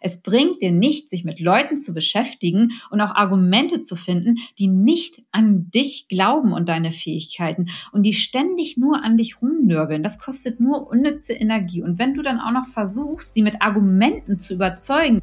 Es 0.00 0.20
bringt 0.20 0.62
dir 0.62 0.70
nicht, 0.70 1.08
sich 1.08 1.24
mit 1.24 1.40
Leuten 1.40 1.76
zu 1.76 1.92
beschäftigen 1.92 2.72
und 2.90 3.00
auch 3.00 3.16
Argumente 3.16 3.80
zu 3.80 3.96
finden, 3.96 4.36
die 4.56 4.68
nicht 4.68 5.22
an 5.32 5.70
dich 5.72 6.06
glauben 6.08 6.52
und 6.52 6.68
deine 6.68 6.92
Fähigkeiten 6.92 7.68
und 7.90 8.04
die 8.04 8.12
ständig 8.12 8.76
nur 8.76 9.02
an 9.02 9.16
dich 9.16 9.42
rumnörgeln. 9.42 10.04
Das 10.04 10.20
kostet 10.20 10.60
nur 10.60 10.86
unnütze 10.88 11.32
Energie. 11.32 11.82
Und 11.82 11.98
wenn 11.98 12.14
du 12.14 12.22
dann 12.22 12.38
auch 12.38 12.52
noch 12.52 12.68
versuchst, 12.68 13.34
sie 13.34 13.42
mit 13.42 13.60
Argumenten 13.60 14.36
zu 14.36 14.54
überzeugen, 14.54 15.20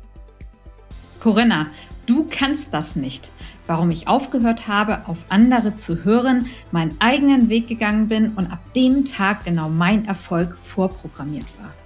Corinna, 1.22 1.68
du 2.06 2.28
kannst 2.30 2.74
das 2.74 2.98
nicht. 2.98 3.32
Warum 3.68 3.92
ich 3.92 4.10
aufgehört 4.10 4.68
habe, 4.68 5.08
auf 5.08 5.26
andere 5.30 5.76
zu 5.76 6.04
hören, 6.04 6.48
meinen 6.72 6.96
eigenen 7.00 7.48
Weg 7.50 7.68
gegangen 7.68 8.10
bin 8.10 8.34
und 8.34 8.52
ab 8.52 8.60
dem 8.74 9.06
Tag 9.06 9.46
genau 9.46 9.70
mein 9.70 10.06
Erfolg 10.06 10.58
vorprogrammiert 10.58 11.48
war. 11.60 11.85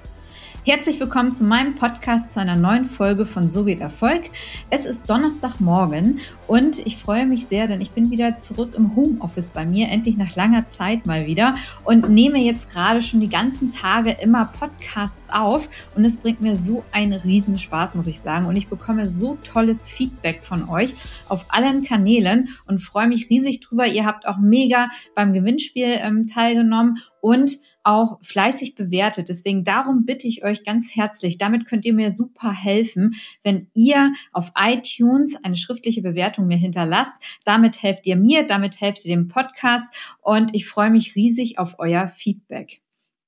Herzlich 0.65 0.99
willkommen 0.99 1.31
zu 1.31 1.45
meinem 1.45 1.75
Podcast 1.75 2.33
zu 2.33 2.39
einer 2.41 2.57
neuen 2.57 2.85
Folge 2.85 3.25
von 3.25 3.47
So 3.47 3.63
geht 3.63 3.79
Erfolg. 3.79 4.23
Es 4.69 4.85
ist 4.85 5.09
Donnerstagmorgen 5.09 6.19
und 6.47 6.85
ich 6.85 6.97
freue 6.97 7.25
mich 7.25 7.47
sehr, 7.47 7.65
denn 7.65 7.79
ich 7.79 7.91
bin 7.91 8.11
wieder 8.11 8.37
zurück 8.37 8.73
im 8.75 8.93
Homeoffice 8.93 9.51
bei 9.51 9.65
mir, 9.65 9.87
endlich 9.87 10.17
nach 10.17 10.35
langer 10.35 10.67
Zeit 10.67 11.05
mal 11.05 11.25
wieder 11.25 11.55
und 11.85 12.09
nehme 12.09 12.39
jetzt 12.39 12.69
gerade 12.69 13.01
schon 13.01 13.21
die 13.21 13.29
ganzen 13.29 13.71
Tage 13.71 14.11
immer 14.21 14.51
Podcasts 14.59 15.27
auf 15.31 15.69
und 15.95 16.03
es 16.03 16.17
bringt 16.17 16.41
mir 16.41 16.57
so 16.57 16.83
einen 16.91 17.13
Riesenspaß, 17.13 17.95
muss 17.95 18.07
ich 18.07 18.19
sagen. 18.19 18.45
Und 18.45 18.57
ich 18.57 18.67
bekomme 18.67 19.07
so 19.07 19.37
tolles 19.43 19.87
Feedback 19.87 20.43
von 20.43 20.67
euch 20.67 20.93
auf 21.29 21.45
allen 21.49 21.83
Kanälen 21.83 22.49
und 22.67 22.79
freue 22.79 23.07
mich 23.07 23.29
riesig 23.29 23.61
drüber. 23.61 23.87
Ihr 23.87 24.05
habt 24.05 24.27
auch 24.27 24.39
mega 24.39 24.89
beim 25.15 25.31
Gewinnspiel 25.31 25.95
ähm, 26.01 26.27
teilgenommen 26.27 26.97
und 27.21 27.59
auch 27.83 28.19
fleißig 28.21 28.75
bewertet. 28.75 29.29
Deswegen 29.29 29.63
darum 29.63 30.05
bitte 30.05 30.27
ich 30.27 30.43
euch 30.43 30.63
ganz 30.63 30.95
herzlich, 30.95 31.37
damit 31.37 31.65
könnt 31.65 31.85
ihr 31.85 31.93
mir 31.93 32.11
super 32.11 32.51
helfen, 32.51 33.15
wenn 33.43 33.67
ihr 33.73 34.11
auf 34.31 34.51
iTunes 34.55 35.35
eine 35.43 35.55
schriftliche 35.55 36.01
Bewertung 36.01 36.47
mir 36.47 36.57
hinterlasst. 36.57 37.23
Damit 37.45 37.81
helft 37.81 38.05
ihr 38.07 38.15
mir, 38.15 38.45
damit 38.45 38.81
helft 38.81 39.05
ihr 39.05 39.15
dem 39.15 39.27
Podcast 39.27 39.93
und 40.21 40.55
ich 40.55 40.67
freue 40.67 40.91
mich 40.91 41.15
riesig 41.15 41.57
auf 41.57 41.75
euer 41.79 42.07
Feedback. 42.07 42.81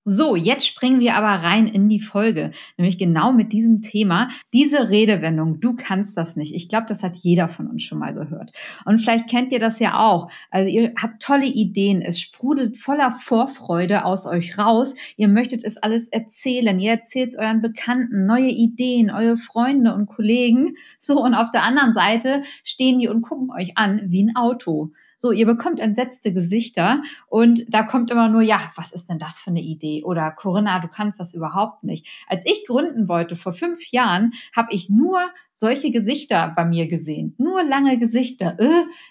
So, 0.04 0.36
jetzt 0.36 0.66
springen 0.66 1.00
wir 1.00 1.16
aber 1.16 1.44
rein 1.44 1.68
in 1.68 1.88
die 1.88 2.00
Folge, 2.00 2.54
nämlich 2.76 2.98
genau 2.98 3.32
mit 3.32 3.54
diesem 3.54 3.84
Thema, 3.84 4.30
diese 4.52 4.90
Redewendung, 4.90 5.60
du 5.60 5.76
kannst 5.76 6.18
das 6.18 6.36
nicht. 6.36 6.56
Ich 6.56 6.70
glaube, 6.70 6.88
das 6.88 7.04
hat 7.04 7.18
jeder 7.18 7.50
von 7.50 7.68
uns 7.68 7.84
schon 7.84 8.00
mal 8.00 8.12
gehört. 8.12 8.52
Und 8.86 9.00
vielleicht 9.00 9.30
kennt 9.30 9.52
ihr 9.52 9.60
das 9.60 9.78
ja 9.78 10.00
auch. 10.00 10.32
Also 10.50 10.68
ihr 10.72 10.94
habt 11.00 11.22
tolle 11.22 11.46
Ideen, 11.46 12.02
es 12.02 12.20
sprudelt 12.20 12.78
voller 12.78 13.12
Vorfreude 13.12 14.04
aus 14.04 14.26
euch 14.26 14.58
raus. 14.58 14.96
Ihr 15.18 15.28
möchtet 15.28 15.64
es 15.64 15.78
alles 15.78 16.08
erzählen, 16.08 16.80
ihr 16.80 16.94
erzählt 16.94 17.34
es 17.34 17.38
euren 17.38 17.62
Bekannten, 17.62 18.26
neue 18.26 18.50
Ideen, 18.50 19.12
eure 19.12 19.38
Freunde 19.38 19.94
und 19.94 20.08
Kollegen. 20.08 20.78
So, 20.98 21.24
und 21.24 21.36
auf 21.36 21.52
der 21.52 21.62
anderen 21.62 21.94
Seite 21.94 22.42
stehen 22.64 22.98
die 22.98 23.08
und 23.08 23.22
gucken 23.22 23.52
euch 23.52 23.78
an 23.78 24.02
wie 24.06 24.24
ein 24.24 24.36
Auto. 24.36 24.94
So, 25.22 25.32
ihr 25.32 25.46
bekommt 25.46 25.80
entsetzte 25.80 26.34
Gesichter 26.34 27.04
und 27.28 27.64
da 27.70 27.84
kommt 27.84 28.10
immer 28.10 28.28
nur, 28.28 28.42
ja, 28.42 28.72
was 28.76 28.92
ist 28.92 29.08
denn 29.08 29.20
das 29.20 29.38
für 29.38 29.52
eine 29.52 29.62
Idee? 29.62 30.04
Oder 30.04 30.32
Corinna, 30.32 30.80
du 30.80 30.88
kannst 30.88 31.20
das 31.20 31.36
überhaupt 31.36 31.84
nicht. 31.84 32.08
Als 32.28 32.44
ich 32.44 32.66
gründen 32.66 33.08
wollte 33.08 33.36
vor 33.36 33.54
fünf 33.54 33.92
Jahren, 33.92 34.34
habe 34.56 34.74
ich 34.74 34.90
nur 34.90 35.20
solche 35.54 35.92
Gesichter 35.92 36.52
bei 36.56 36.66
mir 36.66 36.88
gesehen. 36.88 37.36
Nur 37.38 37.62
lange 37.64 38.00
Gesichter. 38.00 38.58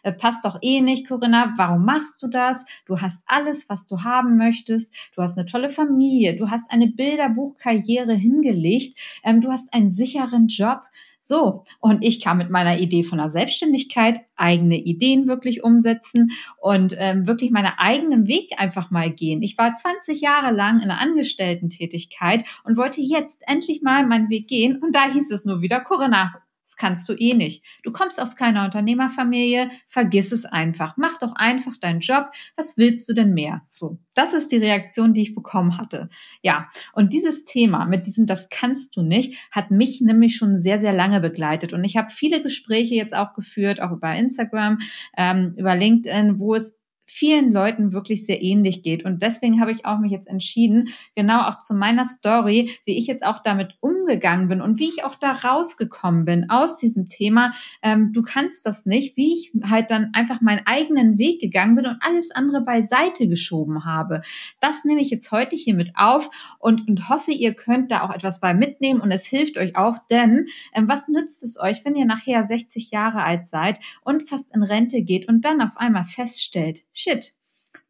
Äh, 0.02 0.12
passt 0.12 0.44
doch 0.44 0.58
eh 0.62 0.80
nicht, 0.80 1.06
Corinna. 1.06 1.55
Warum 1.56 1.84
machst 1.84 2.20
du 2.24 2.27
das? 2.27 2.64
Du 2.86 3.00
hast 3.00 3.22
alles, 3.27 3.69
was 3.69 3.86
du 3.86 4.02
haben 4.02 4.36
möchtest. 4.36 4.92
Du 5.14 5.22
hast 5.22 5.39
eine 5.39 5.47
tolle 5.47 5.69
Familie. 5.69 6.34
Du 6.34 6.50
hast 6.50 6.72
eine 6.72 6.89
Bilderbuchkarriere 6.89 8.14
hingelegt. 8.14 8.98
Ähm, 9.22 9.41
du 9.41 9.52
hast 9.52 9.72
einen 9.72 9.91
sicheren 9.91 10.48
Job. 10.48 10.80
So, 11.20 11.64
und 11.80 12.02
ich 12.02 12.20
kam 12.20 12.38
mit 12.38 12.50
meiner 12.50 12.78
Idee 12.78 13.02
von 13.02 13.18
der 13.18 13.28
Selbstständigkeit, 13.28 14.20
eigene 14.36 14.78
Ideen 14.78 15.28
wirklich 15.28 15.62
umsetzen 15.62 16.30
und 16.58 16.94
ähm, 16.98 17.27
wirklich 17.27 17.50
meinen 17.50 17.72
eigenen 17.77 18.27
Weg 18.27 18.55
einfach 18.58 18.90
mal 18.90 19.11
gehen. 19.11 19.42
Ich 19.42 19.58
war 19.58 19.74
20 19.74 20.20
Jahre 20.20 20.52
lang 20.52 20.78
in 20.80 20.90
einer 20.90 21.00
Angestellten-Tätigkeit 21.00 22.45
und 22.64 22.77
wollte 22.77 23.00
jetzt 23.00 23.42
endlich 23.46 23.83
mal 23.83 24.06
meinen 24.06 24.30
Weg 24.30 24.48
gehen. 24.48 24.77
Und 24.83 24.95
da 24.95 25.12
hieß 25.12 25.30
es 25.30 25.45
nur 25.45 25.61
wieder, 25.61 25.80
Corinna, 25.80 26.33
das 26.70 26.77
kannst 26.77 27.08
du 27.08 27.14
eh 27.14 27.35
nicht. 27.35 27.64
Du 27.83 27.91
kommst 27.91 28.20
aus 28.20 28.36
keiner 28.36 28.64
Unternehmerfamilie, 28.64 29.69
vergiss 29.89 30.31
es 30.31 30.45
einfach. 30.45 30.97
Mach 30.97 31.19
doch 31.19 31.35
einfach 31.35 31.77
deinen 31.77 31.98
Job. 31.98 32.31
Was 32.55 32.77
willst 32.77 33.08
du 33.08 33.13
denn 33.13 33.35
mehr? 33.35 33.63
So, 33.70 33.98
das 34.14 34.35
ist 34.35 34.53
die 34.53 34.57
Reaktion, 34.58 35.13
die 35.13 35.23
ich 35.23 35.35
bekommen 35.35 35.79
hatte. 35.79 36.08
Ja, 36.42 36.69
und 36.92 37.13
dieses 37.13 37.42
Thema 37.42 37.86
mit 37.86 38.07
diesem 38.07 38.27
Das 38.27 38.48
kannst 38.51 38.95
du 38.95 39.03
nicht, 39.03 39.36
hat 39.51 39.73
mich 39.73 40.01
nämlich 40.01 40.36
schon 40.36 40.58
sehr, 40.58 40.79
sehr 40.79 40.92
lange 40.92 41.20
begleitet. 41.20 41.73
Und 41.73 41.83
ich 41.83 41.97
habe 41.97 42.11
viele 42.11 42.41
Gespräche 42.41 42.95
jetzt 42.95 43.17
auch 43.17 43.35
geführt, 43.35 43.83
auch 43.83 43.91
über 43.91 44.14
Instagram, 44.14 44.79
ähm, 45.17 45.55
über 45.57 45.75
LinkedIn, 45.75 46.39
wo 46.39 46.55
es 46.55 46.80
vielen 47.10 47.52
Leuten 47.52 47.92
wirklich 47.92 48.24
sehr 48.24 48.40
ähnlich 48.40 48.82
geht. 48.82 49.04
Und 49.04 49.20
deswegen 49.20 49.60
habe 49.60 49.72
ich 49.72 49.84
auch 49.84 49.98
mich 49.98 50.12
jetzt 50.12 50.28
entschieden, 50.28 50.90
genau 51.16 51.42
auch 51.42 51.58
zu 51.58 51.74
meiner 51.74 52.04
Story, 52.04 52.70
wie 52.84 52.96
ich 52.96 53.06
jetzt 53.06 53.24
auch 53.24 53.40
damit 53.40 53.74
umgegangen 53.80 54.48
bin 54.48 54.60
und 54.60 54.78
wie 54.78 54.88
ich 54.88 55.04
auch 55.04 55.16
da 55.16 55.32
rausgekommen 55.32 56.24
bin 56.24 56.48
aus 56.48 56.78
diesem 56.78 57.08
Thema. 57.08 57.52
Ähm, 57.82 58.12
du 58.12 58.22
kannst 58.22 58.64
das 58.64 58.86
nicht, 58.86 59.16
wie 59.16 59.34
ich 59.34 59.52
halt 59.64 59.90
dann 59.90 60.10
einfach 60.12 60.40
meinen 60.40 60.62
eigenen 60.66 61.18
Weg 61.18 61.40
gegangen 61.40 61.74
bin 61.74 61.86
und 61.86 61.98
alles 62.00 62.30
andere 62.30 62.62
beiseite 62.62 63.27
geschoben 63.28 63.84
habe. 63.84 64.20
Das 64.60 64.84
nehme 64.84 65.00
ich 65.00 65.10
jetzt 65.10 65.32
heute 65.32 65.56
hier 65.56 65.74
mit 65.74 65.92
auf 65.96 66.30
und, 66.60 66.88
und 66.88 67.08
hoffe, 67.08 67.32
ihr 67.32 67.54
könnt 67.54 67.90
da 67.90 68.02
auch 68.02 68.14
etwas 68.14 68.40
bei 68.40 68.54
mitnehmen 68.54 69.00
und 69.00 69.10
es 69.10 69.27
hilft 69.27 69.58
euch 69.58 69.77
auch, 69.77 69.98
denn 70.10 70.46
ähm, 70.74 70.88
was 70.88 71.08
nützt 71.08 71.42
es 71.42 71.58
euch, 71.58 71.84
wenn 71.84 71.96
ihr 71.96 72.04
nachher 72.04 72.44
60 72.44 72.92
Jahre 72.92 73.24
alt 73.24 73.46
seid 73.46 73.80
und 74.02 74.28
fast 74.28 74.54
in 74.54 74.62
Rente 74.62 75.02
geht 75.02 75.28
und 75.28 75.44
dann 75.44 75.60
auf 75.60 75.77
einmal 75.77 76.04
feststellt, 76.04 76.84
shit, 77.00 77.33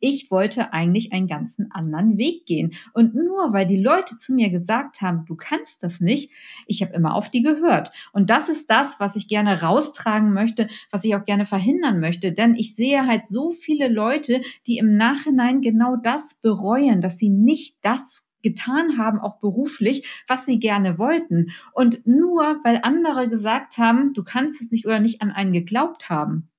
ich 0.01 0.31
wollte 0.31 0.73
eigentlich 0.73 1.13
einen 1.13 1.29
ganzen 1.29 1.71
anderen 1.71 2.17
Weg 2.17 2.47
gehen. 2.47 2.73
Und 2.95 3.15
nur 3.15 3.53
weil 3.53 3.67
die 3.67 3.81
Leute 3.81 4.17
zu 4.17 4.33
mir 4.33 4.51
gesagt 4.51 5.01
haben, 5.03 5.25
du 5.27 5.37
kannst 5.37 5.83
das 5.83 6.01
nicht, 6.01 6.31
ich 6.67 6.83
habe 6.83 6.95
immer 6.95 7.15
auf 7.15 7.29
die 7.29 7.43
gehört. 7.43 7.91
Und 8.13 8.31
das 8.31 8.49
ist 8.49 8.71
das, 8.71 8.99
was 8.99 9.17
ich 9.17 9.29
gerne 9.29 9.63
raustragen 9.63 10.33
möchte, 10.33 10.69
was 10.91 11.05
ich 11.05 11.15
auch 11.15 11.25
gerne 11.25 11.47
verhindern 11.47 12.01
möchte. 12.01 12.33
Denn 12.33 12.55
ich 12.55 12.75
sehe 12.75 13.07
halt 13.07 13.27
so 13.27 13.53
viele 13.53 13.89
Leute, 13.89 14.41
die 14.67 14.79
im 14.79 14.97
Nachhinein 14.97 15.61
genau 15.61 15.97
das 15.97 16.35
bereuen, 16.41 17.01
dass 17.01 17.19
sie 17.19 17.31
nicht 17.31 17.77
das 17.83 18.23
getan 18.43 18.97
haben, 18.97 19.21
auch 19.21 19.39
beruflich, 19.39 20.09
was 20.27 20.47
sie 20.47 20.59
gerne 20.59 20.99
wollten. 20.99 21.51
Und 21.73 22.07
nur 22.07 22.59
weil 22.65 22.81
andere 22.83 23.29
gesagt 23.29 23.77
haben, 23.77 24.15
du 24.15 24.25
kannst 24.25 24.63
es 24.63 24.71
nicht 24.71 24.87
oder 24.87 24.99
nicht 24.99 25.21
an 25.21 25.31
einen 25.31 25.53
geglaubt 25.53 26.09
haben. 26.09 26.50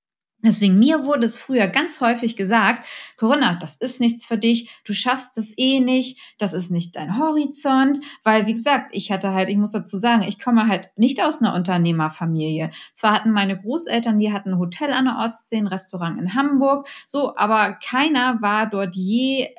Deswegen 0.44 0.80
mir 0.80 1.06
wurde 1.06 1.28
es 1.28 1.38
früher 1.38 1.68
ganz 1.68 2.02
häufig 2.02 2.36
gesagt, 2.36 2.86
Corinna, 3.18 3.56
das 3.56 3.76
ist 3.76 4.00
nichts 4.00 4.26
für 4.26 4.38
dich, 4.38 4.70
du 4.84 4.94
schaffst 4.94 5.38
das 5.38 5.52
eh 5.58 5.80
nicht, 5.80 6.20
das 6.40 6.54
ist 6.54 6.72
nicht 6.72 6.96
dein 6.96 7.18
Horizont, 7.18 8.00
weil 8.24 8.48
wie 8.48 8.54
gesagt, 8.54 8.90
ich 8.92 9.12
hatte 9.12 9.34
halt, 9.34 9.50
ich 9.50 9.58
muss 9.58 9.72
dazu 9.72 9.98
sagen, 9.98 10.24
ich 10.24 10.40
komme 10.40 10.68
halt 10.68 10.90
nicht 10.96 11.24
aus 11.24 11.42
einer 11.42 11.54
Unternehmerfamilie. 11.54 12.72
Zwar 12.94 13.14
hatten 13.14 13.32
meine 13.32 13.60
Großeltern, 13.60 14.18
die 14.18 14.34
hatten 14.34 14.54
ein 14.54 14.60
Hotel 14.60 14.92
an 14.92 15.06
der 15.06 15.18
Ostsee, 15.18 15.58
ein 15.58 15.68
Restaurant 15.68 16.20
in 16.20 16.34
Hamburg, 16.34 16.88
so, 17.06 17.36
aber 17.36 17.74
keiner 17.74 18.42
war 18.42 18.68
dort 18.68 18.96
je 18.96 19.50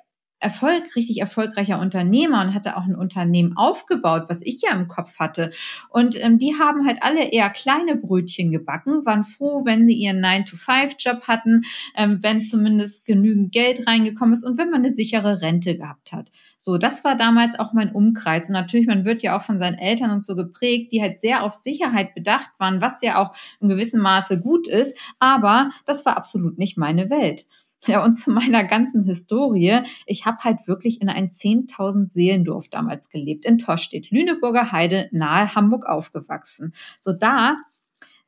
Erfolg, 0.43 0.97
richtig 0.97 1.21
erfolgreicher 1.21 1.79
Unternehmer 1.79 2.43
und 2.43 2.55
hatte 2.55 2.77
auch 2.77 2.85
ein 2.85 2.97
Unternehmen 2.97 3.57
aufgebaut, 3.57 4.25
was 4.29 4.43
ich 4.43 4.63
ja 4.63 4.73
im 4.73 4.89
Kopf 4.89 5.19
hatte. 5.19 5.51
Und 5.89 6.23
ähm, 6.23 6.39
die 6.39 6.55
haben 6.59 6.87
halt 6.87 7.03
alle 7.03 7.31
eher 7.31 7.51
kleine 7.51 7.97
Brötchen 7.97 8.51
gebacken, 8.51 9.07
waren 9.07 9.25
froh, 9.25 9.65
wenn 9.65 9.87
sie 9.87 9.95
ihren 9.95 10.25
9-to-5-Job 10.25 11.29
hatten, 11.29 11.63
ähm, 11.97 12.19
wenn 12.23 12.45
zumindest 12.45 13.05
genügend 13.05 13.53
Geld 13.53 13.87
reingekommen 13.87 14.35
ist 14.35 14.45
und 14.45 14.59
wenn 14.59 14.71
man 14.71 14.81
eine 14.81 14.93
sichere 14.93 15.43
Rente 15.43 15.77
gehabt 15.77 16.13
hat. 16.13 16.31
So, 16.65 16.79
das 16.79 17.03
war 17.03 17.17
damals 17.17 17.59
auch 17.59 17.73
mein 17.73 17.91
Umkreis. 17.91 18.47
Und 18.49 18.53
natürlich, 18.53 18.87
man 18.87 19.05
wird 19.05 19.25
ja 19.25 19.37
auch 19.37 19.43
von 19.43 19.59
seinen 19.59 19.79
Eltern 19.79 20.13
und 20.13 20.25
so 20.25 20.37
geprägt, 20.37 20.93
die 20.93 21.03
halt 21.03 21.19
sehr 21.19 21.43
auf 21.43 21.55
Sicherheit 21.55 22.15
bedacht 22.15 22.53
waren, 22.59 22.81
was 22.81 23.03
ja 23.03 23.21
auch 23.21 23.35
in 23.61 23.69
gewissem 23.69 23.99
Maße 24.01 24.41
gut 24.41 24.69
ist. 24.69 24.97
Aber 25.19 25.71
das 25.87 26.07
war 26.07 26.17
absolut 26.17 26.59
nicht 26.59 26.79
meine 26.79 27.11
Welt. 27.11 27.47
Ja, 27.87 28.05
und 28.05 28.13
zu 28.13 28.31
meiner 28.31 28.65
ganzen 28.65 29.05
Historie. 29.05 29.81
Ich 30.07 30.25
habe 30.25 30.39
halt 30.45 30.69
wirklich 30.69 31.01
in 31.01 31.09
ein 31.09 31.31
10.000 31.31 32.11
Seelendorf 32.11 32.69
damals 32.69 33.09
gelebt, 33.09 33.45
in 33.45 33.59
Toschstedt, 33.59 34.11
Lüneburger 34.11 34.71
Heide, 34.71 35.09
nahe 35.11 35.55
Hamburg 35.55 35.87
aufgewachsen. 35.87 36.75
So 37.01 37.13
da 37.13 37.57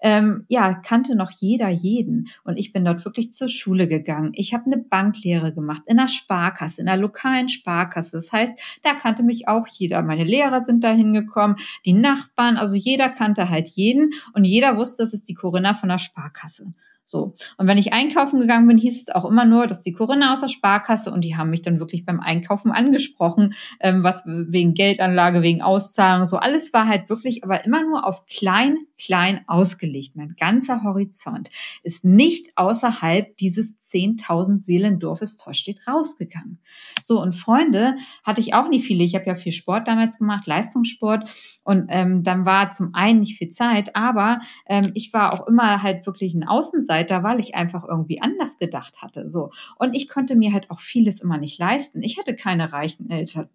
ähm, 0.05 0.45
ja, 0.49 0.75
kannte 0.75 1.17
noch 1.17 1.31
jeder 1.31 1.71
jeden. 1.71 2.29
Und 2.45 2.59
ich 2.59 2.75
bin 2.75 2.85
dort 2.85 3.07
wirklich 3.07 3.33
zur 3.33 3.49
Schule 3.49 3.89
gegangen. 3.89 4.33
Ich 4.35 4.53
habe 4.53 4.67
eine 4.67 4.77
Banklehre 4.77 5.55
gemacht 5.55 5.83
in 5.87 5.99
einer 5.99 6.09
Sparkasse, 6.09 6.83
in 6.83 6.89
einer 6.89 7.01
lokalen 7.01 7.49
Sparkasse. 7.49 8.13
Das 8.13 8.31
heißt, 8.31 8.59
da 8.83 8.93
kannte 8.95 9.23
mich 9.23 9.49
auch 9.49 9.67
jeder. 9.67 10.03
Meine 10.03 10.25
Lehrer 10.25 10.61
sind 10.61 10.85
da 10.85 10.91
hingekommen, 10.91 11.57
die 11.87 11.95
Nachbarn, 11.95 12.59
also 12.59 12.75
jeder 12.75 13.09
kannte 13.09 13.49
halt 13.49 13.69
jeden 13.69 14.11
und 14.35 14.45
jeder 14.45 14.77
wusste, 14.77 15.03
das 15.03 15.15
ist 15.15 15.27
die 15.27 15.35
Corinna 15.35 15.73
von 15.73 15.89
der 15.89 15.99
Sparkasse. 15.99 16.67
So. 17.15 17.33
Und 17.59 17.69
wenn 17.69 17.79
ich 17.79 17.93
einkaufen 17.93 18.41
gegangen 18.41 18.67
bin, 18.67 18.77
hieß 18.77 19.03
es 19.03 19.09
auch 19.15 19.25
immer 19.25 19.45
nur, 19.45 19.69
dass 19.69 19.81
die 19.81 19.93
Corinna 19.93 20.33
aus 20.33 20.41
der 20.41 20.49
Sparkasse 20.49 21.13
und 21.13 21.21
die 21.21 21.37
haben 21.37 21.49
mich 21.49 21.63
dann 21.63 21.79
wirklich 21.79 22.05
beim 22.05 22.19
Einkaufen 22.19 22.73
angesprochen, 22.73 23.55
ähm, 23.79 24.03
was 24.03 24.25
wegen 24.27 24.75
Geldanlage, 24.75 25.41
wegen 25.41 25.63
Auszahlung, 25.63 26.27
so 26.27 26.39
alles 26.39 26.73
war 26.73 26.89
halt 26.89 27.09
wirklich, 27.09 27.45
aber 27.45 27.65
immer 27.65 27.85
nur 27.85 28.05
auf 28.05 28.27
klein, 28.27 28.79
klein 28.99 29.43
ausgelegt. 29.47 30.17
Mein 30.17 30.35
ganzer 30.37 30.83
Horizont 30.83 31.51
ist 31.85 32.05
nicht 32.05 32.51
außerhalb 32.57 33.37
dieses 33.37 33.77
10.000 33.95 34.59
Seelendorfes 34.59 35.37
Tostedt 35.37 35.87
rausgegangen. 35.87 36.59
So, 37.01 37.23
und 37.23 37.35
Freunde 37.35 37.97
hatte 38.25 38.41
ich 38.41 38.55
auch 38.55 38.69
nicht 38.69 38.85
viele. 38.85 39.05
Ich 39.05 39.15
habe 39.15 39.27
ja 39.27 39.37
viel 39.37 39.53
Sport 39.53 39.87
damals 39.87 40.19
gemacht, 40.19 40.47
Leistungssport. 40.47 41.31
Und 41.63 41.87
ähm, 41.91 42.23
dann 42.25 42.45
war 42.45 42.71
zum 42.71 42.95
einen 42.95 43.21
nicht 43.21 43.39
viel 43.39 43.51
Zeit, 43.51 43.95
aber 43.95 44.41
ähm, 44.67 44.91
ich 44.95 45.13
war 45.13 45.33
auch 45.33 45.47
immer 45.47 45.83
halt 45.83 46.07
wirklich 46.07 46.35
ein 46.35 46.45
Außenseiter, 46.47 47.04
weil 47.11 47.41
ich 47.41 47.55
einfach 47.55 47.85
irgendwie 47.85 48.21
anders 48.21 48.59
gedacht 48.59 49.03
hatte. 49.03 49.29
So. 49.29 49.51
Und 49.77 49.95
ich 49.95 50.09
konnte 50.09 50.37
mir 50.37 50.53
halt 50.53 50.71
auch 50.71 50.81
vieles 50.81 51.21
immer 51.21 51.39
nicht 51.39 51.59
leisten. 51.59 52.03
Ich 52.03 52.19
hatte 52.19 52.35
keine 52.35 52.73
reichen 52.73 53.11
Eltern 53.11 53.49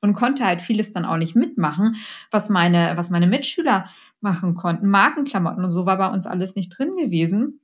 und 0.00 0.14
konnte 0.14 0.44
halt 0.44 0.62
vieles 0.62 0.92
dann 0.92 1.04
auch 1.04 1.16
nicht 1.16 1.36
mitmachen, 1.36 1.96
was 2.30 2.48
meine, 2.48 2.92
was 2.96 3.10
meine 3.10 3.26
Mitschüler 3.26 3.88
machen 4.20 4.54
konnten. 4.54 4.88
Markenklamotten 4.88 5.64
und 5.64 5.70
so 5.70 5.86
war 5.86 5.98
bei 5.98 6.08
uns 6.08 6.26
alles 6.26 6.54
nicht 6.54 6.70
drin 6.70 6.96
gewesen. 6.96 7.60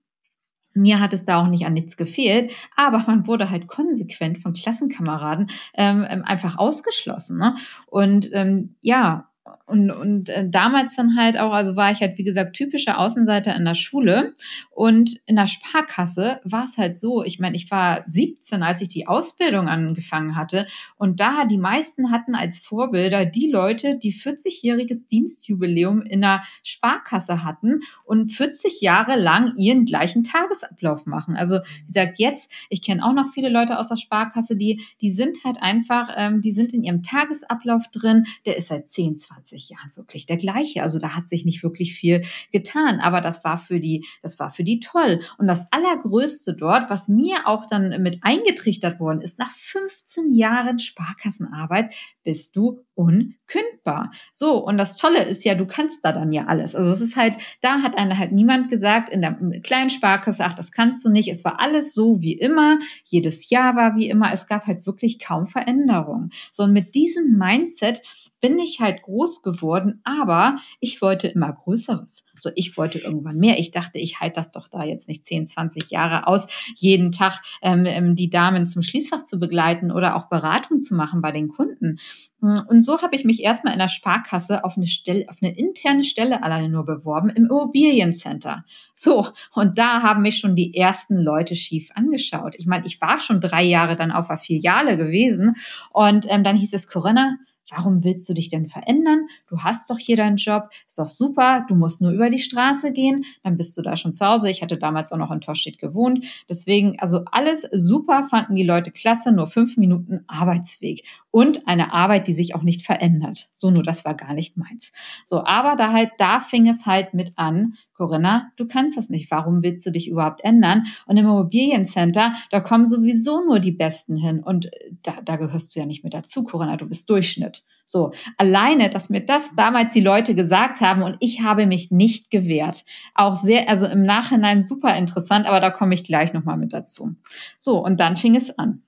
Mir 0.75 1.01
hat 1.01 1.13
es 1.13 1.25
da 1.25 1.43
auch 1.43 1.49
nicht 1.49 1.67
an 1.67 1.75
nichts 1.75 1.99
gefehlt, 1.99 2.55
aber 2.75 3.05
man 3.07 3.27
wurde 3.27 3.51
halt 3.51 3.69
konsequent 3.69 4.39
von 4.39 4.55
Klassenkameraden 4.55 5.51
ähm, 5.75 6.23
einfach 6.25 6.57
ausgeschlossen. 6.57 7.37
Ne? 7.37 7.57
Und 7.87 8.31
ähm, 8.33 8.77
ja, 8.81 9.29
und, 9.73 9.91
und 9.91 10.29
äh, 10.29 10.47
damals 10.47 10.97
dann 10.97 11.17
halt 11.17 11.39
auch, 11.39 11.55
also 11.55 11.77
war 11.77 11.91
ich 11.91 12.03
halt, 12.03 12.19
wie 12.19 12.25
gesagt, 12.25 12.55
typischer 12.55 12.99
Außenseiter 12.99 13.57
in 13.57 13.65
der 13.65 13.75
Schule. 13.75 14.35
Und 14.69 15.19
in 15.25 15.37
der 15.37 15.47
Sparkasse 15.47 16.41
war 16.45 16.67
es 16.67 16.77
halt 16.77 16.95
so, 16.95 17.25
ich 17.25 17.39
meine, 17.39 17.57
ich 17.57 17.71
war 17.71 18.03
17, 18.05 18.63
als 18.63 18.83
ich 18.83 18.89
die 18.89 19.07
Ausbildung 19.07 19.69
angefangen 19.69 20.37
hatte. 20.37 20.67
Und 20.99 21.21
da 21.21 21.47
die 21.47 21.57
meisten 21.57 22.11
hatten 22.11 22.35
als 22.35 22.59
Vorbilder 22.59 23.25
die 23.25 23.51
Leute, 23.51 23.97
die 23.97 24.13
40-jähriges 24.13 25.07
Dienstjubiläum 25.07 26.03
in 26.03 26.21
der 26.21 26.43
Sparkasse 26.63 27.43
hatten 27.43 27.81
und 28.05 28.29
40 28.29 28.83
Jahre 28.83 29.19
lang 29.19 29.55
ihren 29.57 29.87
gleichen 29.87 30.23
Tagesablauf 30.23 31.07
machen. 31.07 31.35
Also 31.35 31.61
wie 31.81 31.87
gesagt, 31.87 32.19
jetzt, 32.19 32.51
ich 32.69 32.83
kenne 32.83 33.03
auch 33.07 33.15
noch 33.15 33.33
viele 33.33 33.49
Leute 33.49 33.79
aus 33.79 33.89
der 33.89 33.97
Sparkasse, 33.97 34.55
die, 34.55 34.83
die 35.01 35.11
sind 35.11 35.39
halt 35.45 35.63
einfach, 35.63 36.13
ähm, 36.15 36.43
die 36.43 36.53
sind 36.53 36.75
in 36.75 36.83
ihrem 36.83 37.03
Tagesablauf 37.03 37.89
drin, 37.91 38.27
der 38.45 38.59
ist 38.59 38.69
seit 38.69 38.87
10, 38.87 39.17
20 39.17 39.62
Jahren 39.69 39.93
wirklich 39.95 40.27
der 40.27 40.37
gleiche. 40.37 40.83
Also 40.83 40.99
da 40.99 41.15
hat 41.15 41.29
sich 41.29 41.45
nicht 41.45 41.63
wirklich 41.63 41.95
viel 41.95 42.25
getan, 42.51 43.01
aber 43.01 43.21
das 43.21 43.45
war 43.45 43.59
für 43.59 43.81
die, 43.81 44.05
das 44.23 44.39
war 44.39 44.51
für 44.51 44.65
die 44.65 44.81
toll. 44.81 45.21
Und 45.39 45.47
das 45.47 45.67
Allergrößte 45.71 46.55
dort, 46.55 46.91
was 46.91 47.09
mir 47.09 47.47
auch 47.47 47.69
dann 47.69 48.03
mit 48.03 48.19
eingetrichtert 48.23 49.01
worden 49.01 49.21
ist, 49.21 49.39
nach 49.39 49.53
15 49.53 50.33
Jahren 50.33 50.79
Sparkassenarbeit 50.79 51.95
bist 52.25 52.57
du 52.57 52.85
unkündbar. 52.95 54.11
So, 54.33 54.65
und 54.65 54.79
das 54.79 54.97
Tolle 54.97 55.25
ist 55.25 55.45
ja, 55.45 55.55
du 55.55 55.67
kannst 55.67 56.05
da 56.05 56.13
dann 56.13 56.33
ja 56.33 56.47
alles. 56.47 56.75
Also 56.75 56.91
es 56.91 57.01
ist 57.01 57.17
halt, 57.17 57.37
da 57.61 57.83
hat 57.83 57.97
einer 57.97 58.19
halt 58.19 58.33
niemand 58.33 58.71
gesagt, 58.71 59.09
in 59.09 59.23
der 59.23 59.33
kleinen 59.63 59.91
Sparkasse, 59.91 60.45
ach, 60.45 60.55
das 60.55 60.73
kannst 60.73 61.05
du 61.05 61.09
nicht. 61.09 61.29
Es 61.29 61.45
war 61.45 61.61
alles 61.61 61.95
so 61.95 62.21
wie 62.21 62.35
immer. 62.35 62.79
Jedes 63.05 63.49
Jahr 63.51 63.77
war 63.77 63.97
wie 63.97 64.09
immer. 64.09 64.33
Es 64.33 64.47
gab 64.47 64.67
halt 64.67 64.87
wirklich 64.87 65.19
kaum 65.19 65.47
Veränderungen. 65.47 66.31
So, 66.51 66.65
und 66.65 66.73
mit 66.73 66.95
diesem 66.95 67.39
Mindset 67.39 68.03
bin 68.43 68.59
ich 68.59 68.81
halt 68.81 69.03
groß 69.03 69.43
geworden, 69.43 70.01
aber 70.05 70.57
ich 70.81 71.01
wollte 71.01 71.29
immer 71.29 71.53
Größeres. 71.53 72.25
So, 72.37 72.51
ich 72.57 72.77
wollte 72.77 72.99
irgendwann 72.99 73.39
mehr. 73.39 73.59
Ich 73.59 73.71
dachte, 73.71 73.99
ich 73.99 74.21
halte 74.21 74.41
das 74.41 74.51
doch 74.51 74.67
da 74.67 74.83
jetzt 74.83 75.07
nicht 75.07 75.25
10, 75.25 75.47
20 75.47 75.91
Jahre 75.91 76.27
aus, 76.27 76.49
jeden 76.75 77.13
Tag 77.13 77.41
ähm, 77.63 77.87
ähm, 77.87 78.17
die 78.17 78.31
Damen 78.31 78.67
zum 78.67 78.83
Schließfach 78.83 79.23
zu 79.23 79.39
begleiten 79.39 79.93
oder 79.93 80.17
auch 80.17 80.29
Beratung 80.29 80.81
zu 80.81 80.95
machen 80.95 81.23
bei 81.23 81.31
den 81.31 81.49
Kunden. 81.49 81.99
Und 82.41 82.81
so 82.83 83.01
habe 83.01 83.15
ich 83.15 83.25
mich 83.25 83.45
erstmal 83.45 83.75
in 83.75 83.79
der 83.79 83.87
Sparkasse 83.87 84.65
auf 84.65 84.77
eine 84.77 84.89
Stelle, 84.89 85.27
auf 85.29 85.37
eine 85.41 85.57
interne 85.57 86.03
Stelle 86.03 86.43
alleine 86.43 86.69
nur 86.69 86.85
beworben 86.85 87.29
im 87.29 87.45
Immobiliencenter. 87.45 88.65
So, 88.93 89.29
und 89.55 89.79
da 89.79 90.03
haben 90.03 90.23
mich 90.23 90.39
schon 90.39 90.57
die 90.57 90.75
ersten 90.75 91.17
Leute 91.17 91.55
schief 91.55 91.91
angeschaut. 91.95 92.57
Ich 92.59 92.67
meine, 92.67 92.87
ich 92.87 93.01
war 93.01 93.21
schon 93.21 93.41
drei 93.41 93.63
Jahre 93.63 93.95
dann 93.95 94.11
auf 94.11 94.27
der 94.27 94.39
Filiale 94.39 94.97
gewesen 94.97 95.55
und 95.93 96.27
ähm, 96.29 96.43
dann 96.43 96.57
hieß 96.57 96.73
es, 96.73 96.89
Corinna, 96.89 97.37
Warum 97.71 98.05
willst 98.05 98.29
du 98.29 98.35
dich 98.35 98.49
denn 98.49 98.67
verändern? 98.67 99.27
Du 99.49 99.61
hast 99.61 99.89
doch 99.91 99.99
hier 99.99 100.17
deinen 100.17 100.37
Job, 100.37 100.69
ist 100.87 100.99
doch 100.99 101.09
super, 101.09 101.65
du 101.69 101.75
musst 101.75 102.01
nur 102.01 102.11
über 102.11 102.29
die 102.29 102.39
Straße 102.39 102.93
gehen, 102.93 103.25
dann 103.43 103.57
bist 103.57 103.77
du 103.77 103.83
da 103.83 103.97
schon 103.97 104.13
zu 104.13 104.27
Hause. 104.27 104.51
Ich 104.51 104.63
hatte 104.63 104.77
damals 104.77 105.13
auch 105.13 105.17
noch 105.17 105.31
in 105.31 105.41
Torstedt 105.41 105.79
gewohnt. 105.79 106.25
Deswegen, 106.49 106.99
also 106.99 107.23
alles 107.31 107.69
super, 107.73 108.25
fanden 108.25 108.55
die 108.55 108.65
Leute 108.65 108.91
klasse, 108.91 109.33
nur 109.33 109.49
fünf 109.49 109.77
Minuten 109.77 110.25
Arbeitsweg 110.27 111.05
und 111.31 111.67
eine 111.67 111.93
Arbeit, 111.93 112.27
die 112.27 112.35
sich 112.35 112.55
auch 112.55 112.63
nicht 112.63 112.83
verändert. 112.83 113.51
So, 113.55 113.71
nur 113.71 113.83
das 113.83 114.05
war 114.05 114.15
gar 114.15 114.35
nicht 114.35 114.57
meins. 114.57 114.93
So, 115.25 115.45
aber 115.45 115.77
da 115.77 115.93
halt, 115.93 116.11
da 116.19 116.41
fing 116.41 116.69
es 116.69 116.85
halt 116.87 117.15
mit 117.15 117.33
an, 117.37 117.75
Corinna, 117.95 118.51
du 118.57 118.67
kannst 118.67 118.97
das 118.97 119.09
nicht. 119.09 119.31
Warum 119.31 119.63
willst 119.63 119.85
du 119.87 119.91
dich 119.91 120.09
überhaupt 120.09 120.43
ändern? 120.43 120.85
Und 121.07 121.17
im 121.17 121.27
Immobiliencenter, 121.27 122.33
da 122.51 122.61
kommen 122.61 122.87
sowieso 122.87 123.45
nur 123.45 123.61
die 123.61 123.73
Besten 123.73 124.17
hin. 124.17 124.43
Und 124.43 124.67
äh, 124.67 124.93
da, 125.03 125.15
da 125.25 125.37
gehörst 125.37 125.75
du 125.75 125.81
ja 125.81 125.87
nicht 125.87 126.05
mit 126.05 126.15
dazu, 126.15 126.45
Corinna. 126.45 126.77
Du 126.77 126.87
bist 126.87 127.09
Durchschnitt. 127.09 127.65
So, 127.85 128.13
alleine, 128.39 128.89
dass 128.89 129.11
mir 129.11 129.25
das 129.25 129.53
damals 129.57 129.93
die 129.93 130.01
Leute 130.01 130.35
gesagt 130.35 130.81
haben 130.81 131.03
und 131.03 131.17
ich 131.21 131.43
habe 131.43 131.67
mich 131.67 131.91
nicht 131.91 132.31
gewehrt. 132.31 132.85
Auch 133.15 133.35
sehr, 133.35 133.69
also 133.69 133.87
im 133.87 134.05
Nachhinein 134.05 134.63
super 134.63 134.97
interessant, 134.97 135.47
aber 135.47 135.61
da 135.61 135.71
komme 135.71 135.95
ich 135.95 136.05
gleich 136.05 136.33
nochmal 136.33 136.57
mit 136.57 136.73
dazu. 136.73 137.15
So, 137.59 137.85
und 137.85 138.01
dann 138.01 138.17
fing 138.17 138.37
es 138.37 138.57
an 138.59 138.83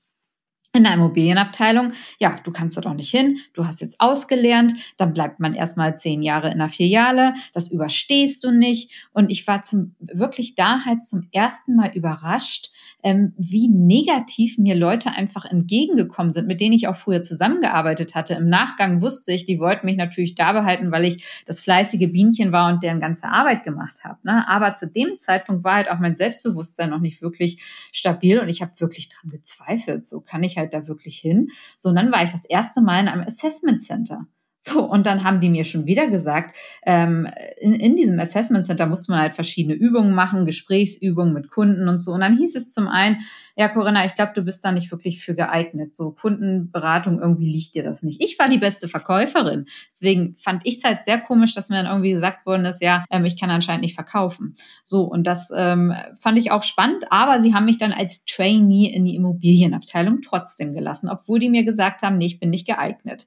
in 0.74 0.82
der 0.82 0.94
Immobilienabteilung, 0.94 1.92
ja, 2.18 2.36
du 2.42 2.50
kannst 2.50 2.76
da 2.76 2.80
doch 2.80 2.94
nicht 2.94 3.10
hin, 3.10 3.38
du 3.52 3.64
hast 3.64 3.80
jetzt 3.80 4.00
ausgelernt, 4.00 4.72
dann 4.96 5.12
bleibt 5.12 5.38
man 5.38 5.54
erstmal 5.54 5.96
zehn 5.96 6.20
Jahre 6.20 6.50
in 6.50 6.58
der 6.58 6.68
Filiale, 6.68 7.34
das 7.52 7.70
überstehst 7.70 8.42
du 8.42 8.50
nicht. 8.50 8.90
Und 9.12 9.30
ich 9.30 9.46
war 9.46 9.62
zum, 9.62 9.94
wirklich 10.00 10.56
da 10.56 10.84
halt 10.84 11.04
zum 11.04 11.28
ersten 11.30 11.76
Mal 11.76 11.92
überrascht, 11.94 12.70
ähm, 13.04 13.34
wie 13.36 13.68
negativ 13.68 14.58
mir 14.58 14.74
Leute 14.74 15.10
einfach 15.10 15.44
entgegengekommen 15.44 16.32
sind, 16.32 16.48
mit 16.48 16.60
denen 16.60 16.72
ich 16.72 16.88
auch 16.88 16.96
früher 16.96 17.22
zusammengearbeitet 17.22 18.16
hatte. 18.16 18.34
Im 18.34 18.48
Nachgang 18.48 19.00
wusste 19.00 19.30
ich, 19.30 19.44
die 19.44 19.60
wollten 19.60 19.86
mich 19.86 19.96
natürlich 19.96 20.34
da 20.34 20.52
behalten, 20.52 20.90
weil 20.90 21.04
ich 21.04 21.24
das 21.46 21.60
fleißige 21.60 22.10
Bienchen 22.10 22.50
war 22.50 22.72
und 22.72 22.82
deren 22.82 23.00
ganze 23.00 23.28
Arbeit 23.28 23.62
gemacht 23.62 24.02
habe. 24.02 24.18
Ne? 24.24 24.48
Aber 24.48 24.74
zu 24.74 24.88
dem 24.88 25.16
Zeitpunkt 25.16 25.62
war 25.62 25.74
halt 25.74 25.90
auch 25.90 26.00
mein 26.00 26.14
Selbstbewusstsein 26.14 26.90
noch 26.90 27.00
nicht 27.00 27.22
wirklich 27.22 27.62
stabil 27.92 28.40
und 28.40 28.48
ich 28.48 28.60
habe 28.60 28.72
wirklich 28.78 29.08
dran 29.08 29.30
gezweifelt. 29.30 30.04
So 30.04 30.20
kann 30.20 30.42
ich 30.42 30.56
halt 30.56 30.63
da 30.72 30.86
wirklich 30.88 31.18
hin. 31.18 31.50
So, 31.76 31.88
und 31.90 31.96
dann 31.96 32.12
war 32.12 32.22
ich 32.22 32.32
das 32.32 32.44
erste 32.44 32.80
Mal 32.80 33.00
in 33.00 33.08
einem 33.08 33.22
Assessment 33.22 33.80
Center. 33.80 34.22
So, 34.66 34.82
und 34.82 35.04
dann 35.04 35.24
haben 35.24 35.42
die 35.42 35.50
mir 35.50 35.64
schon 35.64 35.84
wieder 35.84 36.06
gesagt, 36.06 36.56
ähm, 36.86 37.28
in, 37.60 37.74
in 37.74 37.96
diesem 37.96 38.18
Assessment 38.18 38.64
Center 38.64 38.86
musste 38.86 39.12
man 39.12 39.20
halt 39.20 39.34
verschiedene 39.34 39.74
Übungen 39.74 40.14
machen, 40.14 40.46
Gesprächsübungen 40.46 41.34
mit 41.34 41.50
Kunden 41.50 41.86
und 41.86 41.98
so. 41.98 42.12
Und 42.12 42.20
dann 42.20 42.34
hieß 42.34 42.56
es 42.56 42.72
zum 42.72 42.88
einen, 42.88 43.18
ja, 43.56 43.68
Corinna, 43.68 44.06
ich 44.06 44.14
glaube, 44.14 44.32
du 44.34 44.40
bist 44.40 44.64
da 44.64 44.72
nicht 44.72 44.90
wirklich 44.90 45.22
für 45.22 45.34
geeignet. 45.34 45.94
So 45.94 46.12
Kundenberatung, 46.12 47.20
irgendwie 47.20 47.44
liegt 47.44 47.74
dir 47.74 47.82
das 47.82 48.02
nicht. 48.02 48.24
Ich 48.24 48.38
war 48.38 48.48
die 48.48 48.56
beste 48.56 48.88
Verkäuferin. 48.88 49.66
Deswegen 49.90 50.34
fand 50.36 50.62
ich 50.64 50.78
es 50.78 50.84
halt 50.84 51.02
sehr 51.02 51.20
komisch, 51.20 51.54
dass 51.54 51.68
mir 51.68 51.76
dann 51.76 51.86
irgendwie 51.86 52.12
gesagt 52.12 52.46
worden 52.46 52.64
ist, 52.64 52.80
ja, 52.80 53.04
ähm, 53.10 53.26
ich 53.26 53.38
kann 53.38 53.50
anscheinend 53.50 53.82
nicht 53.82 53.94
verkaufen. 53.94 54.54
So, 54.82 55.02
und 55.02 55.26
das 55.26 55.50
ähm, 55.54 55.92
fand 56.18 56.38
ich 56.38 56.52
auch 56.52 56.62
spannend, 56.62 57.04
aber 57.10 57.42
sie 57.42 57.52
haben 57.52 57.66
mich 57.66 57.76
dann 57.76 57.92
als 57.92 58.24
Trainee 58.24 58.86
in 58.86 59.04
die 59.04 59.14
Immobilienabteilung 59.14 60.22
trotzdem 60.22 60.72
gelassen, 60.72 61.10
obwohl 61.10 61.38
die 61.38 61.50
mir 61.50 61.64
gesagt 61.64 62.00
haben, 62.00 62.16
nee, 62.16 62.26
ich 62.26 62.40
bin 62.40 62.48
nicht 62.48 62.66
geeignet. 62.66 63.26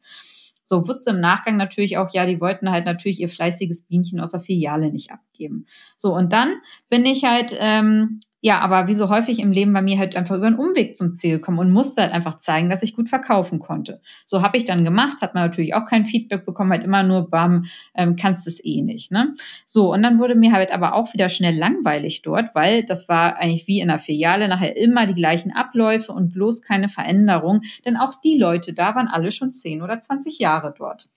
So 0.67 0.87
wusste 0.87 1.11
im 1.11 1.21
Nachgang 1.21 1.55
natürlich 1.55 1.97
auch, 1.97 2.13
ja, 2.13 2.25
die 2.25 2.41
wollten 2.41 2.69
halt 2.69 2.85
natürlich 2.85 3.21
ihr 3.21 3.29
fleißiges 3.29 3.83
Bienchen 3.83 4.19
aus 4.19 4.31
der 4.31 4.41
Filiale 4.41 4.91
nicht 4.91 5.11
abgeben. 5.11 5.65
So, 5.95 6.13
und 6.13 6.33
dann 6.33 6.55
bin 6.89 7.05
ich 7.05 7.23
halt 7.23 7.55
ähm, 7.57 8.19
ja, 8.47 8.59
aber 8.61 8.87
wie 8.87 8.93
so 8.93 9.09
häufig 9.09 9.39
im 9.39 9.51
Leben 9.51 9.73
bei 9.73 9.81
mir 9.81 9.97
halt 9.97 10.15
einfach 10.15 10.37
über 10.37 10.47
einen 10.47 10.55
Umweg 10.55 10.95
zum 10.95 11.11
Ziel 11.11 11.39
kommen 11.39 11.59
und 11.59 11.69
musste 11.69 12.01
halt 12.01 12.13
einfach 12.13 12.35
zeigen, 12.35 12.69
dass 12.69 12.81
ich 12.81 12.95
gut 12.95 13.09
verkaufen 13.09 13.59
konnte. 13.59 13.99
So 14.23 14.41
habe 14.41 14.57
ich 14.57 14.63
dann 14.63 14.85
gemacht, 14.85 15.17
hat 15.21 15.33
man 15.33 15.43
natürlich 15.43 15.75
auch 15.75 15.85
kein 15.85 16.05
Feedback 16.05 16.45
bekommen, 16.45 16.71
halt 16.71 16.85
immer 16.85 17.03
nur, 17.03 17.29
bam, 17.29 17.65
ähm, 17.93 18.15
kannst 18.15 18.47
es 18.47 18.63
eh 18.63 18.81
nicht. 18.81 19.11
Ne? 19.11 19.33
So, 19.65 19.91
und 19.93 20.01
dann 20.01 20.17
wurde 20.17 20.35
mir 20.35 20.53
halt 20.53 20.71
aber 20.71 20.93
auch 20.93 21.13
wieder 21.13 21.27
schnell 21.27 21.57
langweilig 21.57 22.21
dort, 22.21 22.55
weil 22.55 22.85
das 22.85 23.09
war 23.09 23.35
eigentlich 23.35 23.67
wie 23.67 23.81
in 23.81 23.89
der 23.89 23.99
Filiale 23.99 24.47
nachher 24.47 24.77
immer 24.77 25.05
die 25.07 25.15
gleichen 25.15 25.51
Abläufe 25.51 26.13
und 26.13 26.31
bloß 26.31 26.61
keine 26.61 26.87
Veränderung, 26.87 27.63
denn 27.83 27.97
auch 27.97 28.13
die 28.21 28.37
Leute 28.37 28.71
da 28.71 28.95
waren 28.95 29.09
alle 29.09 29.33
schon 29.33 29.51
10 29.51 29.81
oder 29.81 29.99
20 29.99 30.39
Jahre 30.39 30.73
dort. 30.77 31.09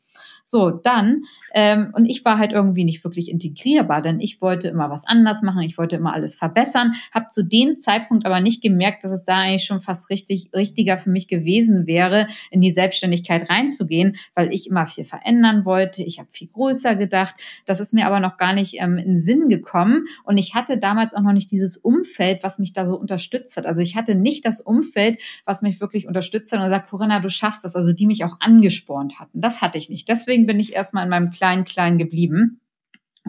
So, 0.50 0.70
dann, 0.70 1.22
ähm, 1.54 1.92
und 1.92 2.06
ich 2.06 2.24
war 2.24 2.36
halt 2.36 2.50
irgendwie 2.50 2.82
nicht 2.82 3.04
wirklich 3.04 3.30
integrierbar, 3.30 4.02
denn 4.02 4.18
ich 4.18 4.40
wollte 4.40 4.66
immer 4.66 4.90
was 4.90 5.06
anders 5.06 5.42
machen, 5.42 5.62
ich 5.62 5.78
wollte 5.78 5.94
immer 5.94 6.12
alles 6.12 6.34
verbessern, 6.34 6.94
habe 7.12 7.28
zu 7.28 7.44
dem 7.44 7.78
Zeitpunkt 7.78 8.26
aber 8.26 8.40
nicht 8.40 8.60
gemerkt, 8.60 9.04
dass 9.04 9.12
es 9.12 9.24
da 9.24 9.38
eigentlich 9.38 9.62
schon 9.62 9.80
fast 9.80 10.10
richtig, 10.10 10.50
richtiger 10.52 10.98
für 10.98 11.10
mich 11.10 11.28
gewesen 11.28 11.86
wäre, 11.86 12.26
in 12.50 12.60
die 12.60 12.72
Selbstständigkeit 12.72 13.48
reinzugehen, 13.48 14.16
weil 14.34 14.52
ich 14.52 14.68
immer 14.68 14.86
viel 14.86 15.04
verändern 15.04 15.64
wollte, 15.64 16.02
ich 16.02 16.18
habe 16.18 16.28
viel 16.32 16.48
größer 16.48 16.96
gedacht, 16.96 17.36
das 17.64 17.78
ist 17.78 17.94
mir 17.94 18.08
aber 18.08 18.18
noch 18.18 18.36
gar 18.36 18.52
nicht 18.52 18.74
ähm, 18.80 18.98
in 18.98 19.18
Sinn 19.18 19.48
gekommen 19.48 20.06
und 20.24 20.36
ich 20.36 20.56
hatte 20.56 20.78
damals 20.78 21.14
auch 21.14 21.22
noch 21.22 21.32
nicht 21.32 21.52
dieses 21.52 21.76
Umfeld, 21.76 22.42
was 22.42 22.58
mich 22.58 22.72
da 22.72 22.86
so 22.86 22.96
unterstützt 22.96 23.56
hat. 23.56 23.66
Also 23.66 23.82
ich 23.82 23.94
hatte 23.94 24.16
nicht 24.16 24.44
das 24.44 24.60
Umfeld, 24.60 25.20
was 25.44 25.62
mich 25.62 25.80
wirklich 25.80 26.08
unterstützt 26.08 26.50
hat 26.50 26.60
und 26.60 26.70
sagt, 26.70 26.90
Corinna, 26.90 27.20
du 27.20 27.28
schaffst 27.28 27.64
das, 27.64 27.76
also 27.76 27.92
die 27.92 28.06
mich 28.06 28.24
auch 28.24 28.38
angespornt 28.40 29.20
hatten. 29.20 29.40
Das 29.40 29.60
hatte 29.60 29.78
ich 29.78 29.88
nicht. 29.88 30.08
Deswegen 30.08 30.39
deswegen 30.40 30.46
bin 30.46 30.60
ich 30.60 30.72
erstmal 30.72 31.04
in 31.04 31.10
meinem 31.10 31.30
kleinen, 31.30 31.64
kleinen 31.64 31.98
geblieben. 31.98 32.60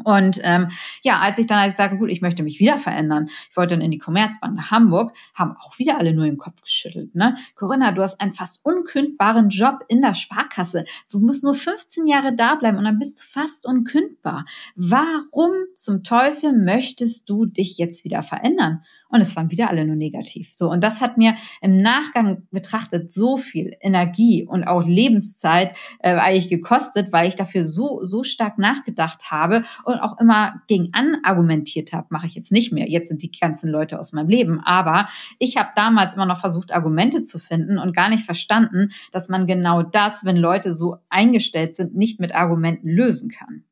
Und 0.06 0.40
ähm, 0.44 0.70
ja, 1.04 1.20
als 1.20 1.38
ich 1.38 1.48
dann 1.48 1.60
als 1.60 1.76
sage, 1.76 1.98
gut, 1.98 2.10
ich 2.10 2.22
möchte 2.22 2.44
mich 2.44 2.60
wieder 2.60 2.78
verändern, 2.78 3.28
ich 3.50 3.58
wollte 3.58 3.76
dann 3.76 3.84
in 3.84 3.92
die 3.92 3.98
Commerzbank 3.98 4.56
nach 4.56 4.72
Hamburg, 4.72 5.14
haben 5.34 5.56
auch 5.60 5.78
wieder 5.80 5.98
alle 5.98 6.14
nur 6.14 6.26
im 6.26 6.38
Kopf 6.38 6.62
geschüttelt. 6.62 7.14
Ne? 7.14 7.36
Corinna, 7.56 7.92
du 7.92 8.02
hast 8.02 8.20
einen 8.22 8.32
fast 8.32 8.62
unkündbaren 8.64 9.50
Job 9.50 9.84
in 9.90 10.02
der 10.02 10.16
Sparkasse. 10.16 10.86
Du 11.12 11.20
musst 11.20 11.44
nur 11.44 11.56
15 11.56 12.08
Jahre 12.08 12.34
da 12.34 12.56
bleiben 12.56 12.78
und 12.78 12.86
dann 12.86 13.00
bist 13.00 13.20
du 13.20 13.24
fast 13.24 13.68
unkündbar. 13.68 14.46
Warum 14.76 15.52
zum 15.76 16.04
Teufel 16.04 16.54
möchtest 16.54 17.30
du 17.30 17.46
dich 17.46 17.78
jetzt 17.78 18.06
wieder 18.06 18.24
verändern? 18.24 18.84
Und 19.12 19.22
es 19.22 19.36
waren 19.36 19.52
wieder 19.52 19.70
alle 19.70 19.86
nur 19.86 19.96
negativ. 19.96 20.54
So. 20.54 20.70
Und 20.70 20.84
das 20.84 21.02
hat 21.02 21.18
mir 21.18 21.36
im 21.62 21.78
Nachgang 21.78 22.48
betrachtet 22.52 23.12
so 23.12 23.38
viel 23.38 23.76
Energie 23.82 24.46
und 24.46 24.64
auch 24.64 24.84
Lebenszeit 24.84 25.76
äh, 26.00 26.16
eigentlich 26.16 26.50
gekostet, 26.50 27.12
weil 27.12 27.28
ich 27.28 27.36
dafür 27.36 27.66
so, 27.66 28.00
so 28.04 28.24
stark 28.24 28.58
nachgedacht 28.58 29.32
habe 29.32 29.64
und 29.84 30.00
auch 30.00 30.20
immer 30.20 30.62
gegen 30.68 30.90
an 30.94 31.18
argumentiert 31.24 31.94
habe. 31.94 32.08
Mache 32.10 32.28
ich 32.28 32.36
jetzt 32.36 32.52
nicht 32.52 32.72
mehr. 32.72 32.90
Jetzt 32.90 33.10
sind 33.10 33.22
die 33.22 33.32
ganzen 33.32 33.70
Leute 33.70 34.00
aus 34.00 34.14
meinem 34.14 34.30
Leben. 34.30 34.60
Aber 34.64 35.08
ich 35.40 35.58
habe 35.58 35.70
damals 35.76 36.16
immer 36.16 36.26
noch 36.26 36.40
versucht, 36.40 36.74
Argumente 36.74 37.22
zu 37.22 37.40
finden 37.40 37.78
und 37.78 37.96
gar 37.96 38.10
nicht 38.10 38.24
verstanden, 38.24 38.92
dass 39.12 39.30
man 39.30 39.48
genau 39.48 39.84
das, 39.84 40.24
wenn 40.26 40.38
Leute 40.38 40.74
so 40.76 40.98
eingestellt 41.10 41.76
sind, 41.76 41.96
nicht 41.96 42.20
mit 42.20 42.34
Argumenten 42.34 42.90
lösen 42.90 43.30
kann. 43.30 43.64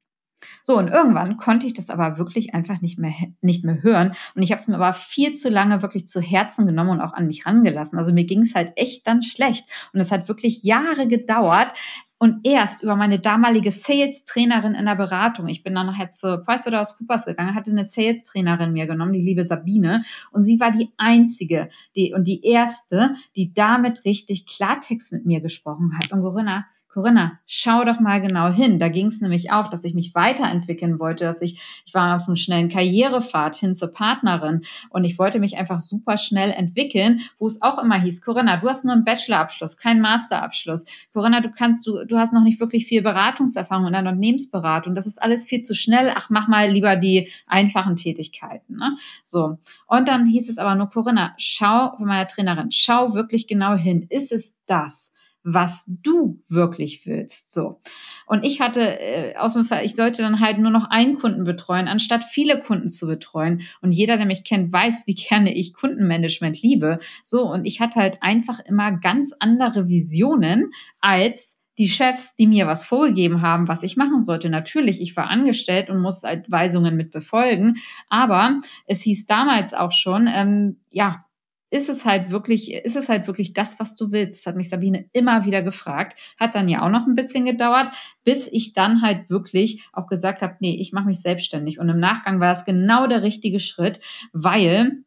So, 0.62 0.77
und 0.77 0.88
irgendwann 0.89 1.38
konnte 1.38 1.68
ich 1.68 1.74
das 1.74 1.89
aber 1.89 2.18
wirklich 2.18 2.53
einfach 2.53 2.82
nicht 2.82 3.00
mehr, 3.00 3.13
nicht 3.41 3.63
mehr 3.63 3.82
hören. 3.84 4.13
Und 4.36 4.41
ich 4.41 4.51
habe 4.51 4.62
es 4.62 4.68
mir 4.68 4.75
aber 4.75 4.94
viel 4.94 5.34
zu 5.34 5.50
lange 5.50 5.82
wirklich 5.82 6.08
zu 6.08 6.22
Herzen 6.22 6.65
genommen 6.65 6.91
und 6.91 7.01
auch 7.01 7.13
an 7.13 7.27
mich 7.27 7.46
rangelassen. 7.46 7.98
Also 7.98 8.13
mir 8.13 8.25
ging 8.25 8.41
es 8.41 8.56
halt 8.56 8.74
echt 8.75 9.08
dann 9.08 9.22
schlecht. 9.22 9.65
Und 9.94 10.00
es 10.00 10.12
hat 10.12 10.27
wirklich 10.27 10.63
Jahre 10.63 11.08
gedauert, 11.08 11.74
und 12.20 12.46
erst 12.46 12.84
über 12.84 12.98
meine 12.98 13.18
damalige 13.18 13.72
Sales-Trainerin 13.72 14.75
in 14.75 14.86
der 14.86 14.96
Beratung. 14.96 15.48
Ich 15.48 15.63
bin 15.63 15.74
dann 15.74 15.88
nachher 15.88 16.10
zu 16.10 16.38
PricewaterhouseCoopers 16.39 17.25
gegangen, 17.25 17.56
hatte 17.56 17.72
eine 17.72 17.86
Sales-Trainerin 17.86 18.74
mir 18.74 18.88
genommen, 18.88 19.13
die 19.13 19.22
liebe 19.22 19.46
Sabine. 19.46 20.03
Und 20.32 20.44
sie 20.44 20.60
war 20.60 20.72
die 20.72 20.89
einzige 20.98 21.70
die, 21.96 22.13
und 22.13 22.27
die 22.27 22.44
erste, 22.44 23.13
die 23.38 23.53
damit 23.53 24.03
richtig 24.03 24.46
Klartext 24.46 25.13
mit 25.13 25.25
mir 25.25 25.39
gesprochen 25.39 25.98
hat. 25.98 26.12
Und 26.12 26.22
Corinna, 26.22 26.65
Corinna, 26.91 27.39
schau 27.46 27.84
doch 27.84 28.00
mal 28.00 28.19
genau 28.19 28.50
hin. 28.50 28.79
Da 28.79 28.89
ging 28.89 29.08
es 29.08 29.22
nämlich 29.22 29.51
auch, 29.51 29.67
dass 29.67 29.84
ich 29.84 29.93
mich 29.93 30.15
weiterentwickeln 30.15 31.00
wollte, 31.00 31.24
dass 31.24 31.41
ich, 31.41 31.62
ich 31.86 31.93
war 31.93 32.15
auf 32.15 32.27
einem 32.27 32.36
schnellen 32.36 32.67
Karrierepfad 32.67 33.55
hin 33.55 33.75
zur 33.75 33.91
Partnerin 33.91 34.62
und 34.89 35.03
ich 35.03 35.19
wollte 35.19 35.39
mich 35.39 35.58
einfach 35.58 35.81
super 35.81 36.17
schnell 36.17 36.50
entwickeln, 36.50 37.22
wo 37.38 37.46
es 37.46 37.62
auch 37.62 37.77
immer 37.77 38.00
hieß, 38.01 38.22
Corinna, 38.22 38.58
du 38.58 38.67
hast 38.67 38.86
nur 38.86 38.96
einen 38.96 39.05
Bachelorabschluss, 39.05 39.77
keinen 39.77 40.01
Masterabschluss. 40.01 40.86
Corinna, 41.13 41.41
du 41.41 41.51
kannst, 41.51 41.86
du, 41.86 42.05
du 42.05 42.17
hast 42.17 42.34
noch 42.34 42.43
nicht 42.43 42.60
wirklich 42.60 42.88
viel 42.88 43.03
Beratungserfahrung 43.03 43.86
in 43.86 43.93
der 43.93 44.01
Unternehmensberatung. 44.01 44.96
Das 44.96 45.05
ist 45.05 45.22
alles 45.22 45.46
viel 45.46 45.62
zu 45.62 45.75
schnell. 45.75 46.12
Ach, 46.15 46.31
mach 46.31 46.48
mal 46.48 46.72
lieber 46.72 46.96
die 46.96 47.29
einfachen 47.46 47.98
Tätigkeiten. 47.98 48.77
Ne? 48.77 48.96
So. 49.24 49.60
Und 49.86 50.08
dann 50.08 50.25
hieß 50.25 50.50
es 50.50 50.58
aber 50.58 50.74
nur, 50.74 50.89
Corinna, 50.89 51.36
schau, 51.38 51.96
von 51.98 52.08
meiner 52.08 52.27
Trainerin, 52.27 52.72
schau 52.72 53.13
wirklich 53.13 53.46
genau 53.46 53.75
hin. 53.75 54.08
Ist 54.10 54.31
es 54.31 54.55
das? 54.65 55.09
Was 55.53 55.86
du 55.88 56.41
wirklich 56.48 57.06
willst. 57.06 57.51
So. 57.51 57.79
Und 58.25 58.46
ich 58.46 58.62
hatte 58.62 59.00
äh, 59.00 59.36
aus 59.36 59.53
dem 59.53 59.65
Fall, 59.65 59.84
ich 59.84 59.96
sollte 59.96 60.22
dann 60.22 60.39
halt 60.39 60.60
nur 60.60 60.72
noch 60.72 60.89
einen 60.89 61.15
Kunden 61.15 61.44
betreuen, 61.44 61.88
anstatt 61.88 62.24
viele 62.24 62.60
Kunden 62.60 62.89
zu 62.89 63.08
betreuen. 63.08 63.62
Und 63.82 63.91
jeder, 63.91 64.18
der 64.18 64.25
mich 64.25 64.44
kennt, 64.44 64.72
weiß, 64.72 65.03
wie 65.08 65.15
gerne 65.15 65.53
ich 65.56 65.74
Kundenmanagement 65.74 66.62
liebe. 66.62 67.00
So. 67.24 67.50
Und 67.50 67.65
ich 67.65 67.79
hatte 67.79 68.00
halt 68.00 68.22
einfach 68.22 68.60
immer 68.60 68.91
ganz 68.91 69.34
andere 69.39 69.88
Visionen 69.88 70.72
als 71.01 71.58
die 71.79 71.88
Chefs, 71.88 72.36
die 72.36 72.46
mir 72.46 72.68
was 72.68 72.84
vorgegeben 72.84 73.41
haben, 73.41 73.70
was 73.70 73.84
ich 73.84 73.96
machen 73.96 74.20
sollte. 74.20 74.50
Natürlich, 74.50 75.01
ich 75.01 75.15
war 75.15 75.29
angestellt 75.29 75.89
und 75.89 76.01
muss 76.01 76.24
halt 76.24 76.51
Weisungen 76.51 76.98
mit 76.98 77.10
befolgen. 77.10 77.77
Aber 78.10 78.60
es 78.86 79.01
hieß 79.01 79.25
damals 79.25 79.74
auch 79.74 79.94
schon, 79.94 80.27
ähm, 80.27 80.82
ja, 80.89 81.24
ist 81.69 81.89
es 81.89 82.05
halt 82.05 82.31
wirklich, 82.31 82.73
ist 82.73 82.95
es 82.95 83.09
halt 83.09 83.27
wirklich 83.27 83.53
das, 83.53 83.79
was 83.79 83.95
du 83.95 84.11
willst? 84.11 84.39
Das 84.39 84.45
hat 84.45 84.55
mich 84.55 84.69
Sabine 84.69 85.05
immer 85.13 85.45
wieder 85.45 85.61
gefragt. 85.61 86.17
Hat 86.39 86.55
dann 86.55 86.67
ja 86.67 86.81
auch 86.81 86.89
noch 86.89 87.05
ein 87.07 87.15
bisschen 87.15 87.45
gedauert, 87.45 87.88
bis 88.23 88.47
ich 88.47 88.73
dann 88.73 89.01
halt 89.01 89.29
wirklich 89.29 89.88
auch 89.93 90.07
gesagt 90.07 90.41
habe, 90.41 90.55
nee, 90.59 90.75
ich 90.79 90.93
mache 90.93 91.05
mich 91.05 91.21
selbstständig. 91.21 91.79
Und 91.79 91.89
im 91.89 91.99
Nachgang 91.99 92.39
war 92.39 92.53
es 92.53 92.65
genau 92.65 93.07
der 93.07 93.21
richtige 93.21 93.59
Schritt, 93.59 93.99
weil 94.33 95.03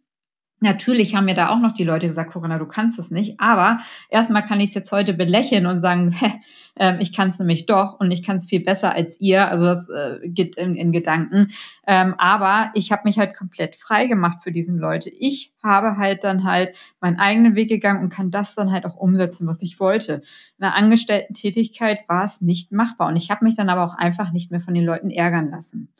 Natürlich 0.62 1.16
haben 1.16 1.24
mir 1.24 1.34
da 1.34 1.48
auch 1.48 1.58
noch 1.58 1.72
die 1.72 1.82
Leute 1.82 2.06
gesagt, 2.06 2.32
Corinna, 2.32 2.56
du 2.58 2.66
kannst 2.66 2.96
es 2.98 3.10
nicht. 3.10 3.40
Aber 3.40 3.80
erstmal 4.08 4.42
kann 4.42 4.60
ich 4.60 4.68
es 4.68 4.74
jetzt 4.74 4.92
heute 4.92 5.12
belächeln 5.12 5.66
und 5.66 5.80
sagen, 5.80 6.12
hä, 6.18 6.32
äh, 6.78 6.96
ich 7.00 7.12
kann 7.12 7.28
es 7.28 7.38
nämlich 7.40 7.66
doch 7.66 7.98
und 7.98 8.12
ich 8.12 8.22
kann 8.22 8.36
es 8.36 8.46
viel 8.46 8.60
besser 8.60 8.94
als 8.94 9.20
ihr. 9.20 9.48
Also 9.48 9.64
das 9.64 9.88
äh, 9.88 10.20
geht 10.28 10.56
in, 10.56 10.76
in 10.76 10.92
Gedanken. 10.92 11.50
Ähm, 11.84 12.14
aber 12.16 12.70
ich 12.74 12.92
habe 12.92 13.02
mich 13.04 13.18
halt 13.18 13.36
komplett 13.36 13.74
frei 13.74 14.06
gemacht 14.06 14.38
für 14.44 14.52
diesen 14.52 14.78
Leute. 14.78 15.10
Ich 15.10 15.52
habe 15.64 15.96
halt 15.96 16.22
dann 16.22 16.44
halt 16.44 16.76
meinen 17.00 17.18
eigenen 17.18 17.56
Weg 17.56 17.68
gegangen 17.68 18.02
und 18.02 18.10
kann 18.10 18.30
das 18.30 18.54
dann 18.54 18.70
halt 18.70 18.86
auch 18.86 18.96
umsetzen, 18.96 19.48
was 19.48 19.62
ich 19.62 19.80
wollte. 19.80 20.22
In 20.58 20.64
einer 20.64 20.76
Angestellten-Tätigkeit 20.76 22.08
war 22.08 22.24
es 22.24 22.40
nicht 22.40 22.70
machbar. 22.70 23.08
Und 23.08 23.16
ich 23.16 23.30
habe 23.30 23.44
mich 23.44 23.56
dann 23.56 23.68
aber 23.68 23.84
auch 23.84 23.96
einfach 23.96 24.30
nicht 24.30 24.52
mehr 24.52 24.60
von 24.60 24.74
den 24.74 24.84
Leuten 24.84 25.10
ärgern 25.10 25.50
lassen. 25.50 25.92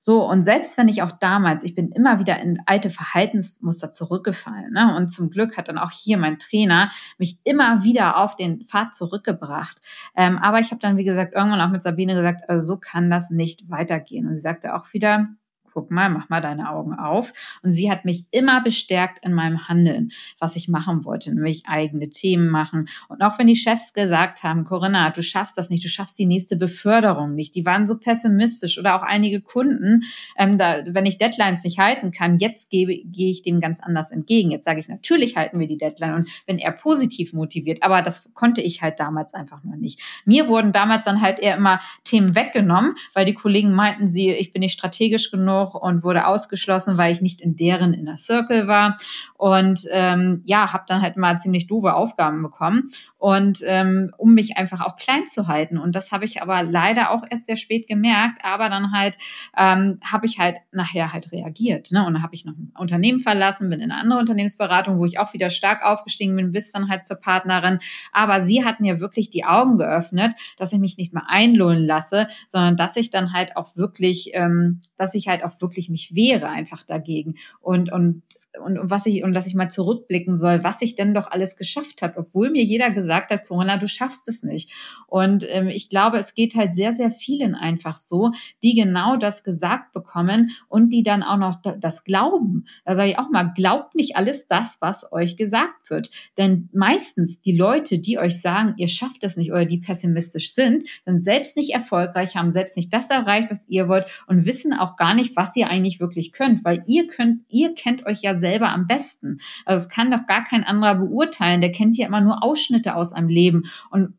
So, 0.00 0.24
und 0.24 0.42
selbst 0.42 0.78
wenn 0.78 0.88
ich 0.88 1.02
auch 1.02 1.12
damals, 1.12 1.64
ich 1.64 1.74
bin 1.74 1.90
immer 1.90 2.18
wieder 2.18 2.38
in 2.40 2.60
alte 2.66 2.90
Verhaltensmuster 2.90 3.90
zurückgefallen. 3.90 4.72
Ne? 4.72 4.96
Und 4.96 5.08
zum 5.08 5.30
Glück 5.30 5.56
hat 5.56 5.68
dann 5.68 5.78
auch 5.78 5.90
hier 5.90 6.18
mein 6.18 6.38
Trainer 6.38 6.90
mich 7.18 7.38
immer 7.44 7.82
wieder 7.82 8.16
auf 8.16 8.36
den 8.36 8.64
Pfad 8.64 8.94
zurückgebracht. 8.94 9.78
Ähm, 10.16 10.38
aber 10.38 10.60
ich 10.60 10.70
habe 10.70 10.80
dann, 10.80 10.96
wie 10.96 11.04
gesagt, 11.04 11.34
irgendwann 11.34 11.60
auch 11.60 11.70
mit 11.70 11.82
Sabine 11.82 12.14
gesagt, 12.14 12.48
also 12.48 12.74
so 12.74 12.76
kann 12.78 13.10
das 13.10 13.30
nicht 13.30 13.68
weitergehen. 13.68 14.26
Und 14.26 14.34
sie 14.34 14.40
sagte 14.40 14.74
auch 14.74 14.92
wieder, 14.92 15.28
guck 15.72 15.90
mal, 15.90 16.08
mach 16.08 16.28
mal 16.28 16.40
deine 16.40 16.70
Augen 16.70 16.94
auf. 16.94 17.32
Und 17.62 17.72
sie 17.72 17.90
hat 17.90 18.04
mich 18.04 18.24
immer 18.30 18.62
bestärkt 18.62 19.24
in 19.24 19.32
meinem 19.32 19.68
Handeln, 19.68 20.10
was 20.38 20.56
ich 20.56 20.68
machen 20.68 21.04
wollte, 21.04 21.34
nämlich 21.34 21.64
eigene 21.66 22.10
Themen 22.10 22.48
machen. 22.48 22.88
Und 23.08 23.22
auch 23.22 23.38
wenn 23.38 23.46
die 23.46 23.56
Chefs 23.56 23.92
gesagt 23.92 24.42
haben, 24.42 24.64
Corinna, 24.64 25.10
du 25.10 25.22
schaffst 25.22 25.58
das 25.58 25.70
nicht, 25.70 25.84
du 25.84 25.88
schaffst 25.88 26.18
die 26.18 26.26
nächste 26.26 26.56
Beförderung 26.56 27.34
nicht, 27.34 27.54
die 27.54 27.66
waren 27.66 27.86
so 27.86 27.98
pessimistisch 27.98 28.78
oder 28.78 28.96
auch 28.96 29.02
einige 29.02 29.40
Kunden, 29.40 30.02
ähm, 30.36 30.58
da, 30.58 30.82
wenn 30.86 31.06
ich 31.06 31.18
Deadlines 31.18 31.64
nicht 31.64 31.78
halten 31.78 32.10
kann, 32.10 32.38
jetzt 32.38 32.70
gehe, 32.70 32.86
gehe 33.04 33.30
ich 33.30 33.42
dem 33.42 33.60
ganz 33.60 33.80
anders 33.80 34.10
entgegen. 34.10 34.50
Jetzt 34.50 34.64
sage 34.64 34.80
ich, 34.80 34.88
natürlich 34.88 35.36
halten 35.36 35.58
wir 35.58 35.66
die 35.66 35.76
Deadline 35.76 36.14
und 36.14 36.28
wenn 36.46 36.58
er 36.58 36.72
positiv 36.72 37.32
motiviert, 37.32 37.82
aber 37.82 38.02
das 38.02 38.22
konnte 38.34 38.60
ich 38.60 38.82
halt 38.82 39.00
damals 39.00 39.34
einfach 39.34 39.62
noch 39.64 39.76
nicht. 39.76 40.00
Mir 40.24 40.48
wurden 40.48 40.72
damals 40.72 41.04
dann 41.04 41.20
halt 41.20 41.38
eher 41.38 41.56
immer 41.56 41.80
Themen 42.04 42.34
weggenommen, 42.34 42.94
weil 43.14 43.24
die 43.24 43.34
Kollegen 43.34 43.72
meinten 43.72 44.08
sie, 44.08 44.30
ich 44.30 44.52
bin 44.52 44.60
nicht 44.60 44.72
strategisch 44.72 45.30
genug, 45.30 45.48
noch 45.58 45.74
und 45.74 46.02
wurde 46.02 46.26
ausgeschlossen, 46.26 46.96
weil 46.96 47.12
ich 47.12 47.20
nicht 47.20 47.40
in 47.40 47.56
deren 47.56 47.94
Inner 47.94 48.16
Circle 48.16 48.68
war. 48.68 48.96
Und 49.34 49.86
ähm, 49.90 50.42
ja, 50.44 50.72
habe 50.72 50.84
dann 50.86 51.02
halt 51.02 51.16
mal 51.16 51.38
ziemlich 51.38 51.66
doofe 51.66 51.94
Aufgaben 51.94 52.42
bekommen 52.42 52.88
und 53.18 53.60
ähm, 53.64 54.12
um 54.16 54.34
mich 54.34 54.56
einfach 54.56 54.80
auch 54.80 54.96
klein 54.96 55.26
zu 55.26 55.48
halten. 55.48 55.78
Und 55.78 55.94
das 55.94 56.12
habe 56.12 56.24
ich 56.24 56.40
aber 56.40 56.62
leider 56.62 57.10
auch 57.10 57.24
erst 57.28 57.46
sehr 57.46 57.56
spät 57.56 57.88
gemerkt. 57.88 58.44
Aber 58.44 58.68
dann 58.68 58.92
halt 58.92 59.16
ähm, 59.56 59.98
habe 60.04 60.26
ich 60.26 60.38
halt 60.38 60.58
nachher 60.72 61.12
halt 61.12 61.32
reagiert. 61.32 61.90
Ne? 61.90 62.06
Und 62.06 62.14
dann 62.14 62.22
habe 62.22 62.34
ich 62.34 62.44
noch 62.44 62.54
ein 62.54 62.72
Unternehmen 62.78 63.18
verlassen, 63.18 63.70
bin 63.70 63.80
in 63.80 63.90
eine 63.90 64.00
andere 64.00 64.20
Unternehmensberatung, 64.20 64.98
wo 64.98 65.04
ich 65.04 65.18
auch 65.18 65.32
wieder 65.32 65.50
stark 65.50 65.84
aufgestiegen 65.84 66.36
bin, 66.36 66.52
bis 66.52 66.70
dann 66.70 66.88
halt 66.88 67.06
zur 67.06 67.16
Partnerin. 67.16 67.80
Aber 68.12 68.40
sie 68.40 68.64
hat 68.64 68.80
mir 68.80 69.00
wirklich 69.00 69.30
die 69.30 69.44
Augen 69.44 69.78
geöffnet, 69.78 70.34
dass 70.56 70.72
ich 70.72 70.78
mich 70.78 70.96
nicht 70.96 71.12
mehr 71.12 71.24
einlohnen 71.28 71.84
lasse, 71.84 72.28
sondern 72.46 72.76
dass 72.76 72.96
ich 72.96 73.10
dann 73.10 73.32
halt 73.32 73.56
auch 73.56 73.76
wirklich, 73.76 74.30
ähm, 74.34 74.80
dass 74.96 75.14
ich 75.14 75.26
halt 75.26 75.42
auch 75.42 75.47
wirklich 75.60 75.88
mich 75.88 76.14
wehre 76.14 76.48
einfach 76.48 76.82
dagegen. 76.82 77.36
Und 77.60 77.92
und 77.92 78.22
und, 78.58 78.78
was 78.90 79.06
ich 79.06 79.24
und 79.24 79.34
dass 79.34 79.46
ich 79.46 79.54
mal 79.54 79.68
zurückblicken 79.68 80.36
soll, 80.36 80.64
was 80.64 80.82
ich 80.82 80.94
denn 80.94 81.14
doch 81.14 81.30
alles 81.30 81.56
geschafft 81.56 82.02
habe, 82.02 82.18
obwohl 82.18 82.50
mir 82.50 82.64
jeder 82.64 82.90
gesagt 82.90 83.30
hat, 83.30 83.46
Corona, 83.46 83.76
du 83.76 83.88
schaffst 83.88 84.28
es 84.28 84.42
nicht. 84.42 84.72
Und 85.06 85.46
ähm, 85.48 85.68
ich 85.68 85.88
glaube, 85.88 86.18
es 86.18 86.34
geht 86.34 86.54
halt 86.54 86.74
sehr, 86.74 86.92
sehr 86.92 87.10
vielen 87.10 87.54
einfach 87.54 87.96
so, 87.96 88.32
die 88.62 88.74
genau 88.74 89.16
das 89.16 89.42
gesagt 89.42 89.92
bekommen 89.92 90.50
und 90.68 90.92
die 90.92 91.02
dann 91.02 91.22
auch 91.22 91.36
noch 91.36 91.56
das 91.56 92.04
glauben. 92.04 92.66
Da 92.84 92.94
sage 92.94 93.10
ich 93.10 93.18
auch 93.18 93.30
mal, 93.30 93.52
glaubt 93.54 93.94
nicht 93.94 94.16
alles 94.16 94.46
das, 94.46 94.76
was 94.80 95.10
euch 95.12 95.36
gesagt 95.36 95.90
wird. 95.90 96.10
Denn 96.36 96.68
meistens 96.72 97.40
die 97.40 97.56
Leute, 97.56 97.98
die 97.98 98.18
euch 98.18 98.40
sagen, 98.40 98.74
ihr 98.76 98.88
schafft 98.88 99.24
es 99.24 99.36
nicht 99.36 99.52
oder 99.52 99.64
die 99.64 99.78
pessimistisch 99.78 100.52
sind, 100.52 100.84
sind 101.04 101.22
selbst 101.22 101.56
nicht 101.56 101.74
erfolgreich, 101.74 102.36
haben 102.36 102.50
selbst 102.50 102.76
nicht 102.76 102.92
das 102.92 103.10
erreicht, 103.10 103.50
was 103.50 103.68
ihr 103.68 103.88
wollt 103.88 104.06
und 104.26 104.46
wissen 104.46 104.72
auch 104.72 104.96
gar 104.96 105.14
nicht, 105.14 105.36
was 105.36 105.56
ihr 105.56 105.68
eigentlich 105.68 106.00
wirklich 106.00 106.32
könnt, 106.32 106.64
weil 106.64 106.82
ihr 106.86 107.06
könnt, 107.06 107.42
ihr 107.48 107.74
kennt 107.74 108.06
euch 108.06 108.22
ja 108.22 108.36
selber 108.48 108.70
am 108.70 108.86
besten. 108.86 109.38
Also 109.66 109.84
es 109.84 109.88
kann 109.88 110.10
doch 110.10 110.26
gar 110.26 110.44
kein 110.44 110.64
anderer 110.64 110.94
beurteilen. 110.94 111.60
Der 111.60 111.72
kennt 111.72 111.96
ja 111.96 112.06
immer 112.06 112.20
nur 112.20 112.42
Ausschnitte 112.42 112.94
aus 112.94 113.12
einem 113.12 113.28
Leben. 113.28 113.64
Und 113.90 114.14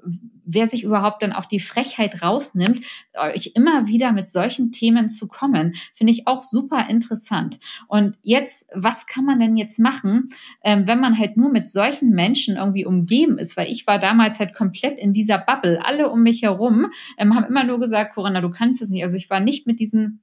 wer 0.46 0.68
sich 0.68 0.84
überhaupt 0.84 1.24
dann 1.24 1.34
auch 1.34 1.46
die 1.46 1.60
Frechheit 1.60 2.22
rausnimmt, 2.22 2.82
euch 3.16 3.52
immer 3.56 3.88
wieder 3.88 4.12
mit 4.12 4.30
solchen 4.30 4.72
Themen 4.72 5.10
zu 5.10 5.28
kommen, 5.28 5.74
finde 5.94 6.12
ich 6.12 6.28
auch 6.28 6.44
super 6.44 6.88
interessant. 6.90 7.60
Und 7.88 8.18
jetzt, 8.22 8.66
was 8.74 9.06
kann 9.06 9.26
man 9.26 9.40
denn 9.40 9.58
jetzt 9.58 9.80
machen, 9.80 10.30
ähm, 10.64 10.88
wenn 10.88 11.00
man 11.00 11.18
halt 11.18 11.38
nur 11.38 11.52
mit 11.52 11.68
solchen 11.68 12.12
Menschen 12.12 12.56
irgendwie 12.58 12.86
umgeben 12.86 13.38
ist? 13.38 13.58
Weil 13.58 13.72
ich 13.72 13.86
war 13.88 14.00
damals 14.00 14.40
halt 14.40 14.54
komplett 14.56 14.98
in 15.00 15.14
dieser 15.14 15.38
Bubble. 15.40 15.84
Alle 15.84 16.10
um 16.10 16.22
mich 16.22 16.44
herum 16.44 16.88
ähm, 17.18 17.36
haben 17.36 17.46
immer 17.46 17.64
nur 17.64 17.80
gesagt, 17.80 18.16
Corinna, 18.16 18.42
du 18.42 18.50
kannst 18.50 18.82
es 18.82 18.90
nicht. 18.90 19.04
Also 19.04 19.18
ich 19.18 19.30
war 19.30 19.40
nicht 19.40 19.68
mit 19.68 19.80
diesen 19.80 20.22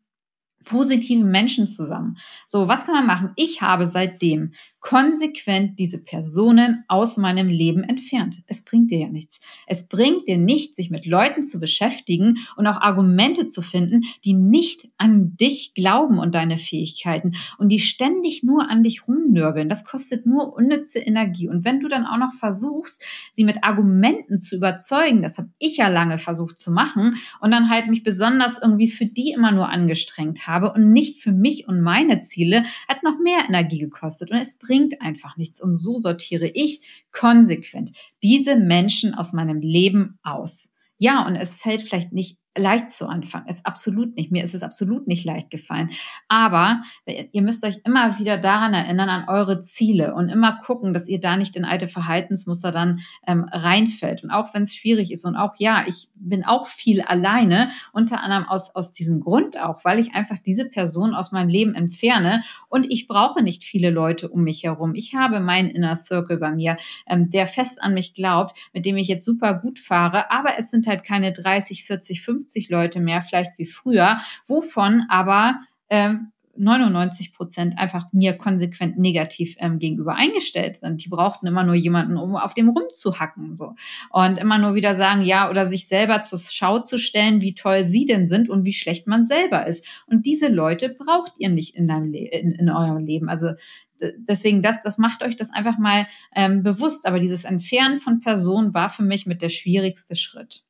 positiven 0.65 1.31
Menschen 1.31 1.67
zusammen. 1.67 2.19
So, 2.47 2.69
was 2.69 2.85
kann 2.85 2.95
man 2.95 3.07
machen? 3.07 3.33
Ich 3.37 3.63
habe 3.63 3.87
seitdem 3.87 4.53
konsequent 4.87 5.81
diese 5.81 5.99
Personen 5.99 6.85
aus 6.87 7.17
meinem 7.17 7.49
Leben 7.49 7.83
entfernt. 7.83 8.45
Es 8.47 8.61
bringt 8.63 8.93
dir 8.93 9.01
ja 9.01 9.09
nichts. 9.09 9.41
Es 9.67 9.89
bringt 9.89 10.29
dir 10.29 10.39
nichts, 10.39 10.77
sich 10.77 10.93
mit 10.93 11.07
Leuten 11.07 11.43
zu 11.43 11.59
beschäftigen 11.59 12.39
und 12.55 12.69
auch 12.69 12.81
Argumente 12.81 13.47
zu 13.47 13.63
finden, 13.63 14.05
die 14.25 14.35
nicht 14.35 14.89
an 14.97 15.37
dich 15.37 15.75
glauben 15.75 16.21
und 16.21 16.37
deine 16.37 16.57
Fähigkeiten 16.57 17.33
und 17.59 17.71
die 17.71 17.81
ständig 17.81 18.45
nur 18.45 18.71
an 18.71 18.85
dich 18.85 19.09
rumnörgeln. 19.09 19.69
Das 19.69 19.85
kostet 19.85 20.25
nur 20.25 20.55
unnütze 20.55 21.01
Energie. 21.01 21.49
Und 21.49 21.65
wenn 21.65 21.81
du 21.81 21.89
dann 21.89 22.07
auch 22.07 22.19
noch 22.19 22.35
versuchst, 22.35 23.05
sie 23.33 23.43
mit 23.43 23.65
Argumenten 23.65 24.39
zu 24.39 24.55
überzeugen, 24.55 25.21
das 25.21 25.37
habe 25.37 25.49
ich 25.59 25.79
ja 25.79 25.89
lange 25.89 26.19
versucht 26.19 26.59
zu 26.59 26.71
machen 26.71 27.13
und 27.41 27.51
dann 27.51 27.71
halt 27.71 27.89
mich 27.89 28.05
besonders 28.05 28.63
irgendwie 28.63 28.89
für 28.89 29.07
die 29.07 29.33
immer 29.33 29.51
nur 29.51 29.69
angestrengt 29.69 30.47
habe 30.47 30.73
und 30.73 30.93
nicht 30.93 31.21
für 31.21 31.33
mich 31.33 31.67
und 31.67 31.81
meine 31.81 32.21
Ziele, 32.21 32.63
hat 32.87 33.03
noch 33.03 33.19
mehr 33.19 33.41
Energie 33.49 33.81
gekostet. 33.81 34.31
Und 34.31 34.37
es 34.37 34.55
bringt 34.55 34.76
bringt 34.77 35.01
einfach 35.01 35.37
nichts. 35.37 35.61
Und 35.61 35.75
so 35.75 35.97
sortiere 35.97 36.49
ich 36.49 36.81
konsequent 37.13 37.93
diese 38.23 38.57
Menschen 38.57 39.15
aus 39.15 39.33
meinem 39.33 39.61
Leben 39.61 40.19
aus. 40.23 40.71
Ja, 40.99 41.27
und 41.27 41.37
es 41.37 41.55
fällt 41.55 41.83
vielleicht 41.83 42.13
nicht 42.13 42.39
leicht 42.57 42.91
zu 42.91 43.07
anfangen. 43.07 43.49
Ist 43.49 43.67
absolut 43.67 44.17
nicht. 44.17 44.33
Mir 44.33 44.43
ist 44.43 44.55
es 44.55 44.63
absolut 44.63 45.07
nicht 45.07 45.25
leicht 45.25 45.51
gefallen. 45.51 45.91
Aber 46.29 46.81
ihr 47.07 47.43
müsst 47.43 47.65
euch 47.65 47.79
immer 47.85 48.19
wieder 48.19 48.39
daran 48.39 48.75
erinnern, 48.75 49.09
an 49.09 49.29
eure 49.29 49.61
Ziele 49.61 50.15
und 50.15 50.29
immer 50.29 50.59
gucken, 50.61 50.93
dass 50.93 51.09
ihr 51.09 51.21
da 51.21 51.37
nicht 51.37 51.57
in 51.57 51.65
alte 51.65 51.89
Verhaltensmuster 51.89 52.71
dann 52.71 53.01
ähm, 53.27 53.47
reinfällt. 53.51 54.25
Und 54.25 54.31
auch 54.31 54.55
wenn 54.55 54.63
es 54.63 54.75
schwierig 54.75 55.13
ist 55.13 55.25
und 55.25 55.37
auch 55.37 55.55
ja, 55.59 55.85
ich 55.87 56.09
bin 56.15 56.45
auch 56.45 56.67
viel 56.67 57.03
alleine, 57.03 57.71
unter 57.93 58.21
anderem 58.21 58.45
aus, 58.45 58.75
aus 58.75 58.93
diesem 58.93 59.21
Grund 59.21 59.61
auch, 59.61 59.85
weil 59.85 59.99
ich 59.99 60.15
einfach 60.15 60.39
diese 60.39 60.69
Person 60.69 61.15
aus 61.15 61.33
meinem 61.33 61.49
Leben 61.49 61.75
entferne 61.75 62.43
und 62.69 62.91
ich 62.91 63.07
brauche 63.07 63.43
nicht 63.43 63.65
viele 63.65 63.91
Leute 63.91 64.29
um 64.29 64.43
mich 64.43 64.65
herum. 64.65 64.95
Ich 64.95 65.15
habe 65.15 65.41
meinen 65.41 65.69
Inner 65.69 65.97
Circle 65.97 66.39
bei 66.39 66.51
mir, 66.53 66.77
ähm, 67.07 67.31
der 67.31 67.47
fest 67.47 67.83
an 67.83 67.95
mich 67.95 68.15
glaubt, 68.15 68.57
mit 68.73 68.87
dem 68.87 68.97
ich 68.97 69.09
jetzt 69.09 69.25
super 69.25 69.55
gut 69.55 69.79
fahre, 69.79 70.31
aber 70.31 70.59
es 70.59 70.71
sind 70.71 70.87
halt 70.87 71.05
keine 71.05 71.33
30, 71.33 71.85
40, 71.85 72.23
50 72.23 72.46
50 72.47 72.69
Leute 72.71 73.01
mehr 73.01 73.21
vielleicht 73.21 73.59
wie 73.59 73.67
früher, 73.67 74.19
wovon 74.47 75.05
aber 75.09 75.53
ähm, 75.91 76.33
99 76.59 77.35
Prozent 77.35 77.77
einfach 77.77 78.07
mir 78.13 78.33
konsequent 78.39 78.99
negativ 78.99 79.57
ähm, 79.59 79.79
gegenüber 79.79 80.15
eingestellt 80.15 80.77
sind. 80.77 81.05
Die 81.05 81.11
brauchten 81.11 81.47
immer 81.47 81.65
nur 81.65 81.75
jemanden, 81.75 82.17
um 82.17 82.35
auf 82.35 82.55
dem 82.55 82.71
rumzuhacken, 82.71 83.55
so. 83.55 83.75
Und 84.11 84.39
immer 84.39 84.57
nur 84.57 84.75
wieder 84.75 84.97
sagen, 84.97 85.21
ja, 85.21 85.51
oder 85.51 85.67
sich 85.67 85.87
selber 85.87 86.23
zur 86.23 86.39
Schau 86.39 86.79
zu 86.79 86.99
stellen, 86.99 87.43
wie 87.43 87.55
toll 87.55 87.85
sie 87.85 88.07
denn 88.07 88.27
sind 88.27 88.49
und 88.49 88.65
wie 88.65 88.73
schlecht 88.73 89.07
man 89.07 89.23
selber 89.23 89.67
ist. 89.67 89.85
Und 90.07 90.25
diese 90.25 90.49
Leute 90.49 90.89
braucht 90.89 91.33
ihr 91.39 91.51
nicht 91.51 91.75
in, 91.75 91.89
deinem 91.89 92.11
Le 92.11 92.27
in, 92.27 92.53
in 92.53 92.71
eurem 92.71 93.05
Leben. 93.05 93.29
Also 93.29 93.51
deswegen 94.01 94.63
das, 94.63 94.83
das 94.83 94.97
macht 94.97 95.23
euch 95.23 95.37
das 95.37 95.53
einfach 95.53 95.77
mal 95.77 96.07
ähm, 96.35 96.63
bewusst. 96.63 97.07
Aber 97.07 97.19
dieses 97.19 97.45
Entfernen 97.45 97.99
von 97.99 98.21
Personen 98.21 98.73
war 98.73 98.89
für 98.89 99.03
mich 99.03 99.27
mit 99.27 99.43
der 99.43 99.51
schwierigste 99.51 100.17
Schritt. 100.17 100.63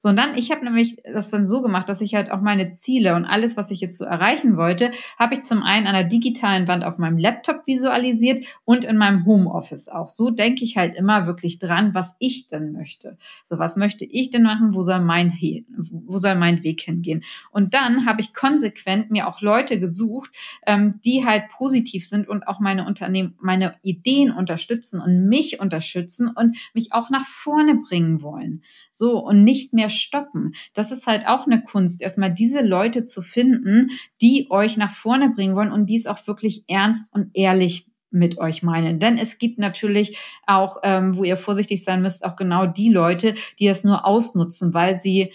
So, 0.00 0.08
und 0.08 0.16
dann, 0.16 0.38
ich 0.38 0.52
habe 0.52 0.64
nämlich 0.64 0.96
das 1.02 1.30
dann 1.30 1.44
so 1.44 1.60
gemacht, 1.60 1.88
dass 1.88 2.00
ich 2.00 2.14
halt 2.14 2.30
auch 2.30 2.40
meine 2.40 2.70
Ziele 2.70 3.16
und 3.16 3.24
alles, 3.24 3.56
was 3.56 3.72
ich 3.72 3.80
jetzt 3.80 3.98
so 3.98 4.04
erreichen 4.04 4.56
wollte, 4.56 4.92
habe 5.18 5.34
ich 5.34 5.40
zum 5.42 5.64
einen 5.64 5.88
an 5.88 5.94
der 5.94 6.04
digitalen 6.04 6.68
Wand 6.68 6.84
auf 6.84 6.98
meinem 6.98 7.18
Laptop 7.18 7.66
visualisiert 7.66 8.44
und 8.64 8.84
in 8.84 8.96
meinem 8.96 9.26
Homeoffice 9.26 9.88
auch. 9.88 10.08
So 10.08 10.30
denke 10.30 10.62
ich 10.62 10.76
halt 10.76 10.96
immer 10.96 11.26
wirklich 11.26 11.58
dran, 11.58 11.94
was 11.94 12.14
ich 12.20 12.46
denn 12.46 12.70
möchte. 12.70 13.18
So, 13.44 13.58
was 13.58 13.74
möchte 13.76 14.04
ich 14.04 14.30
denn 14.30 14.44
machen? 14.44 14.72
Wo 14.72 14.82
soll 14.82 15.00
mein, 15.00 15.32
wo 15.76 16.18
soll 16.18 16.36
mein 16.36 16.62
Weg 16.62 16.80
hingehen? 16.80 17.24
Und 17.50 17.74
dann 17.74 18.06
habe 18.06 18.20
ich 18.20 18.34
konsequent 18.34 19.10
mir 19.10 19.26
auch 19.26 19.40
Leute 19.40 19.80
gesucht, 19.80 20.30
ähm, 20.64 21.00
die 21.04 21.24
halt 21.24 21.48
positiv 21.48 22.06
sind 22.06 22.28
und 22.28 22.46
auch 22.46 22.60
meine 22.60 22.86
Unternehmen, 22.86 23.34
meine 23.40 23.74
Ideen 23.82 24.30
unterstützen 24.30 25.00
und 25.00 25.26
mich 25.26 25.58
unterstützen 25.58 26.28
und 26.28 26.56
mich 26.72 26.92
auch 26.92 27.10
nach 27.10 27.26
vorne 27.26 27.74
bringen 27.74 28.22
wollen. 28.22 28.62
So, 28.92 29.18
und 29.18 29.44
nicht 29.44 29.72
mehr 29.72 29.87
stoppen. 29.88 30.54
Das 30.74 30.92
ist 30.92 31.06
halt 31.06 31.26
auch 31.26 31.46
eine 31.46 31.62
Kunst, 31.62 32.02
erstmal 32.02 32.32
diese 32.32 32.62
Leute 32.62 33.04
zu 33.04 33.22
finden, 33.22 33.90
die 34.20 34.46
euch 34.50 34.76
nach 34.76 34.92
vorne 34.92 35.30
bringen 35.30 35.54
wollen 35.56 35.72
und 35.72 35.86
dies 35.86 36.06
auch 36.06 36.26
wirklich 36.26 36.64
ernst 36.68 37.12
und 37.12 37.30
ehrlich 37.34 37.86
mit 38.10 38.38
euch 38.38 38.62
meinen. 38.62 38.98
Denn 38.98 39.18
es 39.18 39.38
gibt 39.38 39.58
natürlich 39.58 40.18
auch, 40.46 40.78
ähm, 40.82 41.16
wo 41.16 41.24
ihr 41.24 41.36
vorsichtig 41.36 41.84
sein 41.84 42.02
müsst, 42.02 42.24
auch 42.24 42.36
genau 42.36 42.66
die 42.66 42.88
Leute, 42.88 43.34
die 43.58 43.66
das 43.66 43.84
nur 43.84 44.06
ausnutzen, 44.06 44.72
weil 44.72 44.94
sie 44.94 45.32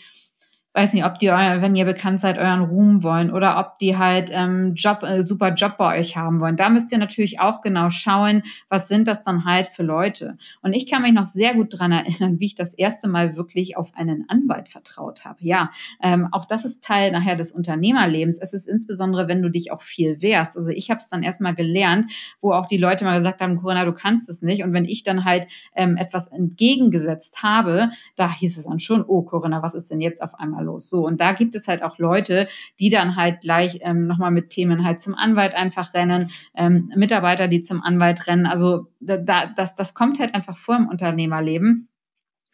weiß 0.73 0.93
nicht, 0.93 1.05
ob 1.05 1.19
die, 1.19 1.27
wenn 1.27 1.75
ihr 1.75 1.85
bekannt 1.85 2.19
seid, 2.19 2.37
euren 2.37 2.61
Ruhm 2.61 3.03
wollen 3.03 3.31
oder 3.31 3.59
ob 3.59 3.77
die 3.77 3.97
halt 3.97 4.31
ähm, 4.33 4.73
Job, 4.73 5.03
äh, 5.03 5.21
super 5.21 5.53
Job 5.53 5.77
bei 5.77 5.99
euch 5.99 6.17
haben 6.17 6.41
wollen. 6.41 6.55
Da 6.55 6.69
müsst 6.69 6.91
ihr 6.91 6.97
natürlich 6.97 7.39
auch 7.39 7.61
genau 7.61 7.91
schauen, 7.91 8.41
was 8.69 8.87
sind 8.87 9.07
das 9.07 9.23
dann 9.23 9.45
halt 9.45 9.67
für 9.67 9.83
Leute. 9.83 10.37
Und 10.61 10.73
ich 10.73 10.89
kann 10.89 11.03
mich 11.03 11.13
noch 11.13 11.25
sehr 11.25 11.53
gut 11.53 11.77
dran 11.77 11.91
erinnern, 11.91 12.39
wie 12.39 12.45
ich 12.45 12.55
das 12.55 12.73
erste 12.73 13.07
Mal 13.07 13.35
wirklich 13.35 13.77
auf 13.77 13.95
einen 13.95 14.25
Anwalt 14.29 14.67
vertraut 14.67 15.25
habe. 15.25 15.37
Ja, 15.41 15.69
ähm, 16.01 16.27
auch 16.31 16.45
das 16.45 16.65
ist 16.65 16.83
Teil 16.83 17.11
nachher 17.11 17.35
des 17.35 17.51
Unternehmerlebens. 17.51 18.39
Es 18.39 18.53
ist 18.53 18.67
insbesondere, 18.67 19.27
wenn 19.27 19.43
du 19.43 19.49
dich 19.49 19.71
auch 19.71 19.81
viel 19.81 20.21
wehrst. 20.23 20.57
Also 20.57 20.71
ich 20.71 20.89
habe 20.89 20.97
es 20.97 21.07
dann 21.07 21.21
erstmal 21.21 21.53
gelernt, 21.53 22.11
wo 22.41 22.51
auch 22.51 22.65
die 22.65 22.77
Leute 22.77 23.05
mal 23.05 23.17
gesagt 23.17 23.41
haben, 23.41 23.57
Corinna, 23.57 23.85
du 23.85 23.93
kannst 23.93 24.27
es 24.27 24.41
nicht. 24.41 24.63
Und 24.63 24.73
wenn 24.73 24.85
ich 24.85 25.03
dann 25.03 25.23
halt 25.23 25.47
ähm, 25.75 25.97
etwas 25.97 26.27
entgegengesetzt 26.27 27.43
habe, 27.43 27.89
da 28.15 28.31
hieß 28.31 28.57
es 28.57 28.65
dann 28.65 28.79
schon, 28.79 29.03
oh 29.05 29.21
Corinna, 29.21 29.61
was 29.61 29.75
ist 29.75 29.91
denn 29.91 30.01
jetzt 30.01 30.23
auf 30.23 30.39
einmal 30.39 30.62
los. 30.63 30.89
So, 30.89 31.05
und 31.05 31.21
da 31.21 31.33
gibt 31.33 31.55
es 31.55 31.67
halt 31.67 31.83
auch 31.83 31.97
Leute, 31.97 32.47
die 32.79 32.89
dann 32.89 33.15
halt 33.15 33.41
gleich 33.41 33.79
ähm, 33.81 34.07
nochmal 34.07 34.31
mit 34.31 34.49
Themen 34.49 34.83
halt 34.83 35.01
zum 35.01 35.15
Anwalt 35.15 35.53
einfach 35.53 35.93
rennen, 35.93 36.29
ähm, 36.55 36.91
Mitarbeiter, 36.95 37.47
die 37.47 37.61
zum 37.61 37.81
Anwalt 37.83 38.27
rennen. 38.27 38.45
Also 38.45 38.87
da, 38.99 39.47
das, 39.47 39.75
das 39.75 39.93
kommt 39.93 40.19
halt 40.19 40.33
einfach 40.33 40.57
vor 40.57 40.75
im 40.75 40.87
Unternehmerleben. 40.87 41.89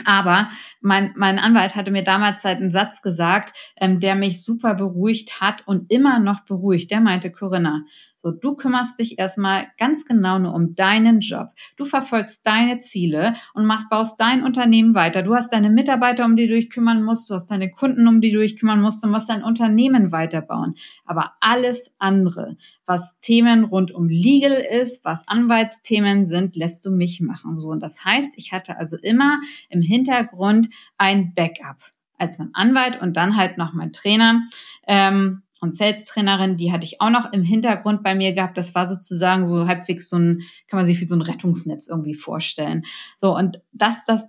Aber 0.06 0.50
mein, 0.80 1.12
mein 1.18 1.40
Anwalt 1.40 1.76
hatte 1.76 1.92
mir 1.92 2.04
damals 2.04 2.46
halt 2.46 2.60
einen 2.60 2.72
Satz 2.72 3.02
gesagt, 3.02 3.54
ähm, 3.80 4.00
der 4.00 4.16
mich 4.16 4.44
super 4.44 4.76
beruhigt 4.76 5.42
hat 5.42 5.68
und 5.68 5.92
immer 5.92 6.20
noch 6.20 6.42
beruhigt. 6.42 6.92
Der 6.92 7.02
meinte, 7.02 7.32
Corinna, 7.32 7.84
so, 8.22 8.32
du 8.32 8.54
kümmerst 8.56 9.00
dich 9.00 9.18
erstmal 9.18 9.68
ganz 9.78 10.04
genau 10.04 10.40
nur 10.40 10.54
um 10.54 10.76
deinen 10.76 11.22
Job. 11.22 11.52
Du 11.78 11.86
verfolgst 11.86 12.46
deine 12.46 12.80
Ziele 12.80 13.34
und 13.54 13.66
machst, 13.66 13.90
baust 13.90 14.20
dein 14.20 14.44
Unternehmen 14.44 14.94
weiter. 14.94 15.24
Du 15.24 15.34
hast 15.36 15.54
deine 15.54 15.70
Mitarbeiter, 15.70 16.26
um 16.26 16.36
die 16.36 16.48
du 16.48 16.56
dich 16.56 16.70
kümmern 16.70 17.02
musst. 17.02 17.30
Du 17.30 17.34
hast 17.34 17.50
deine 17.50 17.72
Kunden, 17.72 18.10
um 18.10 18.20
die 18.20 18.32
du 18.32 18.40
dich 18.40 18.58
kümmern 18.58 18.82
musst 18.82 19.02
und 19.06 19.12
musst 19.12 19.30
dein 19.30 19.42
Unternehmen 19.42 20.12
weiterbauen. 20.12 20.74
Aber 21.06 21.32
alles 21.40 21.94
andere, 21.98 22.58
was 22.86 23.18
Themen 23.22 23.64
rund 23.64 23.92
um 23.92 24.10
Legal 24.10 24.52
ist, 24.52 25.06
was 25.06 25.26
Anwaltsthemen 25.26 26.26
sind, 26.26 26.58
lässt 26.58 26.86
du 26.86 26.92
mich 26.92 27.22
machen. 27.22 27.56
So. 27.56 27.70
Und 27.70 27.82
das 27.82 28.04
heißt, 28.04 28.34
ich 28.36 28.52
hatte 28.52 28.78
also 28.78 28.98
immer 29.02 29.40
im 29.70 29.82
Hintergrund 29.82 30.68
ein 30.98 31.34
Backup 31.36 31.78
als 32.18 32.38
mein 32.38 32.50
Anwalt 32.54 33.02
und 33.02 33.16
dann 33.16 33.38
halt 33.38 33.58
noch 33.58 33.72
mein 33.72 33.94
Trainer. 33.94 34.44
Ähm, 34.86 35.44
und 35.62 35.76
Sales-Trainerin, 35.76 36.58
die 36.58 36.72
hatte 36.72 36.86
ich 36.86 37.02
auch 37.02 37.10
noch 37.10 37.34
im 37.34 37.44
Hintergrund 37.44 38.04
bei 38.04 38.16
mir 38.16 38.34
gehabt. 38.34 38.58
Das 38.58 38.76
war 38.76 38.86
sozusagen 38.86 39.46
so 39.46 39.68
halbwegs 39.68 40.10
so 40.10 40.18
ein, 40.18 40.42
kann 40.68 40.78
man 40.78 40.86
sich 40.86 41.00
wie 41.00 41.06
so 41.06 41.16
ein 41.16 41.22
Rettungsnetz 41.22 41.88
irgendwie 41.88 42.14
vorstellen. 42.14 42.84
So, 43.18 43.36
und 43.36 43.62
das, 43.74 44.06
das, 44.06 44.28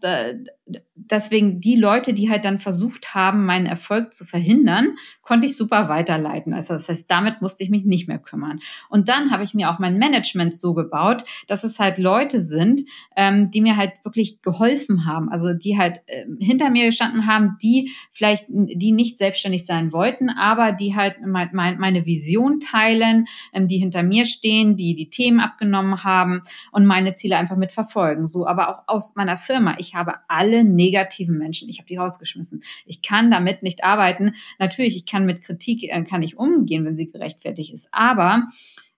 deswegen 0.95 1.61
die 1.61 1.77
Leute, 1.77 2.13
die 2.13 2.31
halt 2.31 2.45
dann 2.45 2.59
versucht 2.59 3.15
haben, 3.15 3.45
meinen 3.45 3.67
Erfolg 3.67 4.13
zu 4.13 4.25
verhindern, 4.25 4.97
konnte 5.23 5.47
ich 5.47 5.57
super 5.57 5.89
weiterleiten. 5.89 6.53
Also 6.53 6.75
das 6.75 6.89
heißt, 6.89 7.11
damit 7.11 7.41
musste 7.41 7.63
ich 7.65 7.71
mich 7.71 7.85
nicht 7.85 8.09
mehr 8.09 8.19
kümmern. 8.19 8.61
Und 8.89 9.09
dann 9.09 9.31
habe 9.31 9.45
ich 9.45 9.55
mir 9.55 9.71
auch 9.71 9.79
mein 9.79 9.99
Management 9.99 10.57
so 10.57 10.75
gebaut, 10.75 11.25
dass 11.47 11.65
es 11.65 11.79
halt 11.79 11.99
Leute 11.99 12.41
sind, 12.41 12.83
ähm, 13.17 13.51
die 13.51 13.61
mir 13.61 13.77
halt 13.77 13.93
wirklich 14.05 14.43
geholfen 14.43 15.07
haben. 15.07 15.29
Also 15.31 15.55
die 15.55 15.79
halt 15.79 16.01
äh, 16.07 16.27
hinter 16.41 16.71
mir 16.71 16.87
gestanden 16.87 17.27
haben, 17.27 17.57
die 17.63 17.93
vielleicht, 18.11 18.47
die 18.49 18.93
nicht 18.93 19.19
selbstständig 19.19 19.65
sein 19.65 19.93
wollten, 19.93 20.31
aber 20.31 20.73
die 20.73 20.97
halt 20.97 21.17
mein, 21.25 21.51
mein, 21.53 21.79
meine 21.79 22.07
Vision 22.07 22.61
teilen, 22.61 23.27
ähm, 23.53 23.69
die 23.69 23.79
hinter 23.79 24.03
mir 24.03 24.25
stehen, 24.25 24.77
die 24.77 24.95
die 24.95 25.11
Themen 25.11 25.41
abgenommen 25.41 26.05
haben 26.05 26.41
und 26.73 26.87
meine 26.87 27.15
Ziele 27.15 27.37
einfach 27.37 27.57
mitverfolgen. 27.57 28.27
So, 28.27 28.47
aber 28.47 28.69
auch 28.69 28.83
aus 28.87 29.15
meiner 29.17 29.37
Firma. 29.37 29.77
Ich 29.79 29.95
habe 29.95 30.15
alle 30.29 30.60
negativen 30.65 31.39
Menschen, 31.39 31.69
ich 31.69 31.79
habe 31.79 31.89
die 31.89 31.97
rausgeschmissen. 31.97 32.63
Ich 32.87 33.03
kann 33.03 33.31
damit 33.31 33.63
nicht 33.63 33.85
arbeiten. 33.85 34.35
Natürlich, 34.59 34.97
ich 34.97 35.07
kann 35.07 35.27
mit 35.27 35.43
Kritik, 35.43 35.85
äh, 35.85 36.03
kann 36.05 36.23
ich 36.23 36.39
umgehen, 36.39 36.85
wenn 36.85 36.97
sie 36.97 37.07
gerechtfertigt 37.07 37.73
ist. 37.73 37.89
Aber 37.93 38.47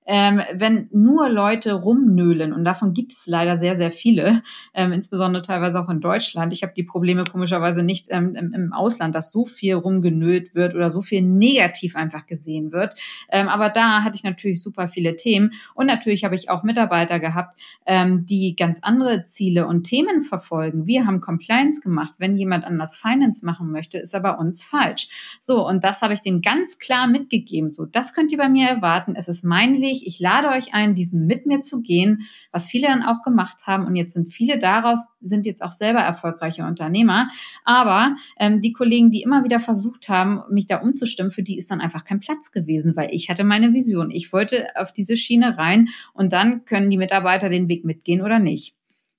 ähm, 0.06 0.40
wenn 0.52 0.88
nur 0.92 1.28
Leute 1.28 1.74
rumnöhlen, 1.74 2.52
und 2.52 2.64
davon 2.64 2.92
gibt 2.92 3.12
es 3.12 3.22
leider 3.26 3.56
sehr, 3.56 3.76
sehr 3.76 3.90
viele, 3.90 4.42
ähm, 4.74 4.92
insbesondere 4.92 5.42
teilweise 5.42 5.78
auch 5.78 5.88
in 5.88 6.00
Deutschland. 6.00 6.52
Ich 6.52 6.62
habe 6.62 6.72
die 6.76 6.82
Probleme 6.82 7.24
komischerweise 7.24 7.82
nicht 7.82 8.06
ähm, 8.10 8.34
im, 8.34 8.52
im, 8.52 8.72
Ausland, 8.72 9.14
dass 9.14 9.30
so 9.30 9.46
viel 9.46 9.74
rumgenölt 9.74 10.54
wird 10.54 10.74
oder 10.74 10.90
so 10.90 11.02
viel 11.02 11.22
negativ 11.22 11.94
einfach 11.94 12.26
gesehen 12.26 12.72
wird. 12.72 12.94
Ähm, 13.30 13.48
aber 13.48 13.68
da 13.68 14.02
hatte 14.02 14.16
ich 14.16 14.24
natürlich 14.24 14.62
super 14.62 14.88
viele 14.88 15.14
Themen. 15.14 15.52
Und 15.74 15.86
natürlich 15.86 16.24
habe 16.24 16.34
ich 16.34 16.50
auch 16.50 16.62
Mitarbeiter 16.62 17.20
gehabt, 17.20 17.60
ähm, 17.86 18.26
die 18.26 18.56
ganz 18.56 18.80
andere 18.82 19.22
Ziele 19.22 19.66
und 19.66 19.84
Themen 19.84 20.22
verfolgen. 20.22 20.86
Wir 20.86 21.06
haben 21.06 21.20
Compliance 21.20 21.80
gemacht. 21.80 22.14
Wenn 22.18 22.36
jemand 22.36 22.64
anders 22.64 22.96
Finance 22.96 23.44
machen 23.44 23.70
möchte, 23.70 23.98
ist 23.98 24.14
er 24.14 24.20
bei 24.20 24.32
uns 24.32 24.64
falsch. 24.64 25.08
So, 25.38 25.66
und 25.66 25.84
das 25.84 26.02
habe 26.02 26.14
ich 26.14 26.20
denen 26.20 26.42
ganz 26.42 26.78
klar 26.78 27.06
mitgegeben. 27.06 27.70
So, 27.70 27.86
das 27.86 28.14
könnt 28.14 28.32
ihr 28.32 28.38
bei 28.38 28.48
mir 28.48 28.68
erwarten. 28.68 29.14
Es 29.16 29.28
ist 29.28 29.44
mein 29.44 29.80
Weg 29.80 29.91
Weg. 29.92 30.06
Ich 30.06 30.18
lade 30.18 30.48
euch 30.48 30.74
ein, 30.74 30.94
diesen 30.94 31.26
mit 31.26 31.46
mir 31.46 31.60
zu 31.60 31.80
gehen, 31.80 32.22
was 32.50 32.66
viele 32.66 32.88
dann 32.88 33.02
auch 33.02 33.22
gemacht 33.22 33.66
haben. 33.66 33.86
Und 33.86 33.96
jetzt 33.96 34.14
sind 34.14 34.32
viele 34.32 34.58
daraus, 34.58 35.06
sind 35.20 35.46
jetzt 35.46 35.62
auch 35.62 35.72
selber 35.72 36.00
erfolgreiche 36.00 36.64
Unternehmer. 36.64 37.28
Aber 37.64 38.16
ähm, 38.38 38.60
die 38.60 38.72
Kollegen, 38.72 39.10
die 39.10 39.22
immer 39.22 39.44
wieder 39.44 39.60
versucht 39.60 40.08
haben, 40.08 40.42
mich 40.50 40.66
da 40.66 40.78
umzustimmen, 40.78 41.30
für 41.30 41.42
die 41.42 41.58
ist 41.58 41.70
dann 41.70 41.80
einfach 41.80 42.04
kein 42.04 42.20
Platz 42.20 42.50
gewesen, 42.50 42.96
weil 42.96 43.10
ich 43.12 43.28
hatte 43.28 43.44
meine 43.44 43.72
Vision. 43.72 44.10
Ich 44.10 44.32
wollte 44.32 44.68
auf 44.76 44.92
diese 44.92 45.16
Schiene 45.16 45.58
rein 45.58 45.88
und 46.14 46.32
dann 46.32 46.64
können 46.64 46.90
die 46.90 46.98
Mitarbeiter 46.98 47.48
den 47.48 47.68
Weg 47.68 47.84
mitgehen 47.84 48.22
oder 48.22 48.38
nicht. 48.38 48.74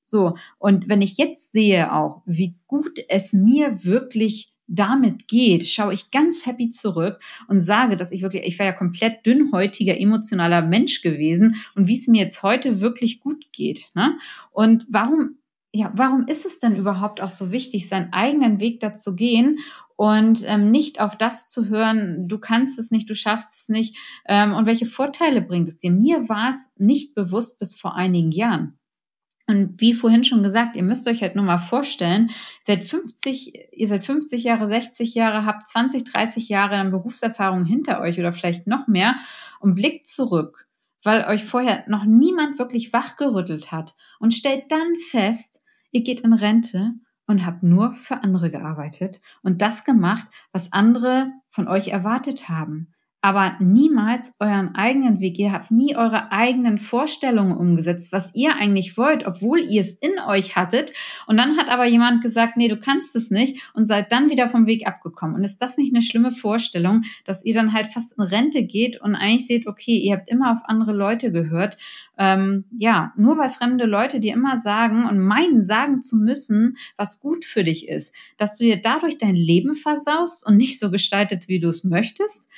So, 0.06 0.34
und 0.60 0.90
wenn 0.90 1.02
ich 1.02 1.18
jetzt 1.18 1.54
sehe 1.54 1.94
auch, 1.94 2.22
wie 2.26 2.56
gut 2.68 3.00
es 3.08 3.32
mir 3.32 3.86
wirklich 3.86 4.53
damit 4.68 5.28
geht, 5.28 5.68
schaue 5.68 5.94
ich 5.94 6.12
ganz 6.12 6.46
happy 6.46 6.70
zurück 6.70 7.20
und 7.48 7.60
sage, 7.60 7.98
dass 7.98 8.12
ich 8.12 8.22
wirklich, 8.22 8.44
ich 8.46 8.58
war 8.60 8.66
ja 8.66 8.72
komplett 8.72 9.26
dünnhäutiger, 9.26 10.00
emotionaler 10.00 10.62
Mensch 10.62 11.02
gewesen 11.02 11.56
und 11.76 11.88
wie 11.88 11.98
es 11.98 12.08
mir 12.08 12.22
jetzt 12.22 12.44
heute 12.44 12.80
wirklich 12.80 13.20
gut 13.20 13.46
geht. 13.52 13.92
Ne? 13.94 14.18
Und 14.52 14.86
warum, 14.90 15.38
ja, 15.74 15.92
warum 15.96 16.26
ist 16.28 16.46
es 16.46 16.60
denn 16.60 16.76
überhaupt 16.76 17.22
auch 17.22 17.30
so 17.30 17.52
wichtig, 17.52 17.88
seinen 17.88 18.14
eigenen 18.14 18.60
Weg 18.60 18.80
dazu 18.80 19.16
gehen 19.16 19.60
und 19.96 20.44
ähm, 20.48 20.72
nicht 20.72 21.00
auf 21.00 21.18
das 21.18 21.50
zu 21.50 21.68
hören, 21.68 22.28
du 22.28 22.38
kannst 22.40 22.80
es 22.80 22.90
nicht, 22.90 23.10
du 23.10 23.16
schaffst 23.16 23.62
es 23.62 23.70
nicht 23.70 23.98
ähm, 24.26 24.54
und 24.54 24.66
welche 24.66 24.86
Vorteile 24.86 25.42
bringt 25.42 25.68
es 25.68 25.78
dir? 25.78 25.92
Mir 25.92 26.30
war 26.30 26.50
es 26.50 26.70
nicht 26.78 27.14
bewusst 27.16 27.60
bis 27.60 27.76
vor 27.76 27.96
einigen 27.96 28.32
Jahren. 28.32 28.78
Und 29.46 29.82
wie 29.82 29.94
vorhin 29.94 30.24
schon 30.24 30.42
gesagt, 30.42 30.78
ihr 30.78 30.84
müsst 30.84 31.08
euch 31.08 31.22
halt 31.22 31.36
nur 31.36 31.44
mal 31.44 31.58
vorstellen, 31.58 32.30
seit 32.66 32.84
50, 32.84 33.72
ihr 33.74 33.88
seid 33.88 34.06
50 34.06 34.44
Jahre, 34.44 34.70
60 34.70 35.16
Jahre, 35.16 35.46
habt 35.46 35.68
20, 35.68 36.06
30 36.06 36.48
Jahre 36.48 36.78
an 36.78 36.92
Berufserfahrung 36.92 37.66
hinter 37.66 38.00
euch 38.00 38.20
oder 38.20 38.32
vielleicht 38.32 38.68
noch 38.68 38.88
mehr 38.88 39.16
und 39.60 39.76
blickt 39.76 40.08
zurück, 40.08 40.64
weil 41.04 41.26
euch 41.26 41.44
vorher 41.44 41.84
noch 41.88 42.06
niemand 42.06 42.58
wirklich 42.58 42.94
wachgerüttelt 42.94 43.74
hat 43.74 43.96
und 44.20 44.34
stellt 44.34 44.72
dann 44.72 44.96
fest, 45.10 45.60
ihr 45.92 46.04
geht 46.04 46.22
in 46.22 46.32
Rente 46.32 46.94
und 47.28 47.46
habt 47.46 47.64
nur 47.64 47.94
für 47.96 48.24
andere 48.24 48.50
gearbeitet 48.50 49.20
und 49.42 49.62
das 49.62 49.84
gemacht, 49.84 50.28
was 50.54 50.72
andere 50.72 51.28
von 51.50 51.68
euch 51.68 51.90
erwartet 51.90 52.48
haben 52.48 52.93
aber 53.24 53.56
niemals 53.60 54.34
euren 54.42 54.76
eigenen 54.76 55.22
Weg. 55.22 55.40
Ihr 55.40 55.54
habt 55.54 55.72
nie 55.72 55.96
eure 55.96 56.34
eigenen 56.34 56.78
Vorstellungen 56.78 57.56
umgesetzt, 57.56 58.12
was 58.12 58.36
ihr 58.36 58.58
eigentlich 58.58 58.98
wollt, 58.98 59.26
obwohl 59.26 59.60
ihr 59.60 59.80
es 59.80 59.94
in 59.94 60.12
euch 60.28 60.58
hattet. 60.58 60.92
Und 61.26 61.38
dann 61.38 61.56
hat 61.56 61.70
aber 61.70 61.86
jemand 61.86 62.22
gesagt, 62.22 62.58
nee, 62.58 62.68
du 62.68 62.76
kannst 62.76 63.16
es 63.16 63.32
nicht 63.32 63.72
und 63.74 63.88
seid 63.88 64.12
dann 64.12 64.30
wieder 64.30 64.50
vom 64.50 64.68
Weg 64.68 64.86
abgekommen. 64.86 65.38
Und 65.38 65.46
ist 65.46 65.62
das 65.62 65.78
nicht 65.78 65.96
eine 65.96 66.02
schlimme 66.02 66.34
Vorstellung, 66.34 67.04
dass 67.24 67.46
ihr 67.46 67.54
dann 67.54 67.72
halt 67.72 67.88
fast 67.88 68.12
in 68.18 68.24
Rente 68.26 68.62
geht 68.64 69.00
und 69.00 69.16
eigentlich 69.16 69.48
seht, 69.48 69.68
okay, 69.68 69.98
ihr 70.00 70.16
habt 70.16 70.30
immer 70.30 70.52
auf 70.52 70.60
andere 70.66 70.92
Leute 70.92 71.32
gehört. 71.32 71.78
Ähm, 72.18 72.66
ja, 72.78 73.14
nur 73.16 73.38
weil 73.38 73.50
fremde 73.50 73.86
Leute 73.86 74.20
dir 74.20 74.34
immer 74.34 74.58
sagen 74.58 75.06
und 75.06 75.22
meinen, 75.22 75.64
sagen 75.64 76.02
zu 76.02 76.18
müssen, 76.18 76.76
was 76.98 77.22
gut 77.22 77.46
für 77.46 77.64
dich 77.64 77.88
ist, 77.88 78.14
dass 78.36 78.58
du 78.58 78.66
dir 78.66 78.82
dadurch 78.82 79.18
dein 79.18 79.36
Leben 79.38 79.76
versaust 79.76 80.46
und 80.46 80.58
nicht 80.58 80.78
so 80.78 80.92
gestaltet, 80.92 81.48
wie 81.48 81.60
du 81.60 81.70
es 81.70 81.86
möchtest. 81.86 82.50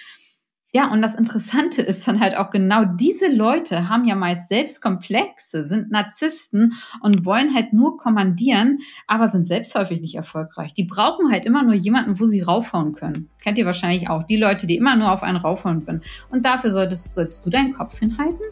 Ja, 0.75 0.91
und 0.91 1.01
das 1.01 1.15
Interessante 1.15 1.81
ist 1.81 2.05
dann 2.05 2.19
halt 2.19 2.35
auch 2.35 2.49
genau 2.49 2.83
diese 2.83 3.31
Leute 3.31 3.87
haben 3.87 4.03
ja 4.03 4.13
meist 4.13 4.49
selbst 4.49 4.81
Komplexe, 4.81 5.63
sind 5.63 5.89
Narzissten 5.89 6.73
und 6.99 7.25
wollen 7.25 7.55
halt 7.55 7.71
nur 7.71 7.95
kommandieren, 7.95 8.79
aber 9.07 9.29
sind 9.29 9.47
selbst 9.47 9.73
häufig 9.75 10.01
nicht 10.01 10.15
erfolgreich. 10.15 10.73
Die 10.73 10.83
brauchen 10.83 11.31
halt 11.31 11.45
immer 11.45 11.63
nur 11.63 11.75
jemanden, 11.75 12.19
wo 12.19 12.25
sie 12.25 12.41
raufhauen 12.41 12.93
können. 12.93 13.29
Kennt 13.41 13.57
ihr 13.57 13.65
wahrscheinlich 13.65 14.09
auch. 14.09 14.23
Die 14.23 14.35
Leute, 14.35 14.67
die 14.67 14.75
immer 14.75 14.97
nur 14.97 15.13
auf 15.13 15.23
einen 15.23 15.37
raufhauen 15.37 15.85
können. 15.85 16.01
Und 16.29 16.43
dafür 16.43 16.71
solltest, 16.71 17.13
sollst 17.13 17.45
du 17.45 17.49
deinen 17.49 17.71
Kopf 17.71 17.97
hinhalten? 17.97 18.43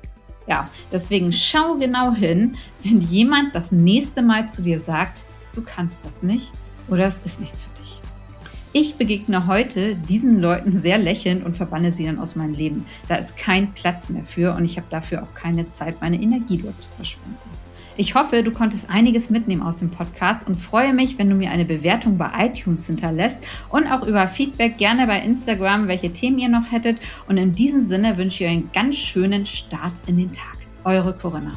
Ja, 0.47 0.69
deswegen 0.93 1.33
schau 1.33 1.75
genau 1.75 2.13
hin, 2.13 2.53
wenn 2.83 3.01
jemand 3.01 3.53
das 3.53 3.73
nächste 3.73 4.21
Mal 4.21 4.47
zu 4.47 4.61
dir 4.61 4.79
sagt, 4.79 5.25
du 5.55 5.61
kannst 5.61 6.05
das 6.05 6.23
nicht 6.23 6.53
oder 6.87 7.05
es 7.05 7.19
ist 7.25 7.41
nichts 7.41 7.63
für 7.63 7.81
dich. 7.81 8.12
Ich 8.75 8.95
begegne 8.95 9.45
heute 9.45 9.95
diesen 9.95 10.41
Leuten 10.41 10.71
sehr 10.71 10.97
lächelnd 10.97 11.45
und 11.45 11.55
verbanne 11.55 11.93
sie 11.93 12.05
dann 12.05 12.17
aus 12.17 12.35
meinem 12.35 12.53
Leben. 12.53 12.85
Da 13.07 13.17
ist 13.17 13.37
kein 13.37 13.71
Platz 13.73 14.09
mehr 14.09 14.23
für 14.23 14.55
und 14.55 14.65
ich 14.65 14.77
habe 14.77 14.87
dafür 14.89 15.21
auch 15.21 15.31
keine 15.35 15.67
Zeit, 15.67 16.01
meine 16.01 16.19
Energie 16.19 16.57
dort 16.57 16.81
zu 16.81 16.89
verschwenden. 16.95 17.37
Ich 17.97 18.15
hoffe, 18.15 18.41
du 18.41 18.49
konntest 18.49 18.89
einiges 18.89 19.29
mitnehmen 19.29 19.61
aus 19.61 19.77
dem 19.77 19.91
Podcast 19.91 20.47
und 20.47 20.55
freue 20.55 20.91
mich, 20.91 21.19
wenn 21.19 21.29
du 21.29 21.35
mir 21.35 21.51
eine 21.51 21.65
Bewertung 21.65 22.17
bei 22.17 22.31
iTunes 22.35 22.87
hinterlässt 22.87 23.45
und 23.69 23.85
auch 23.85 24.07
über 24.07 24.27
Feedback 24.27 24.79
gerne 24.79 25.05
bei 25.05 25.19
Instagram, 25.19 25.87
welche 25.87 26.11
Themen 26.11 26.39
ihr 26.39 26.49
noch 26.49 26.71
hättet. 26.71 26.99
Und 27.27 27.37
in 27.37 27.51
diesem 27.51 27.85
Sinne 27.85 28.17
wünsche 28.17 28.43
ich 28.43 28.49
euch 28.49 28.57
einen 28.57 28.71
ganz 28.73 28.95
schönen 28.95 29.45
Start 29.45 29.93
in 30.07 30.17
den 30.17 30.31
Tag. 30.31 30.57
Eure 30.83 31.13
Corinna. 31.13 31.51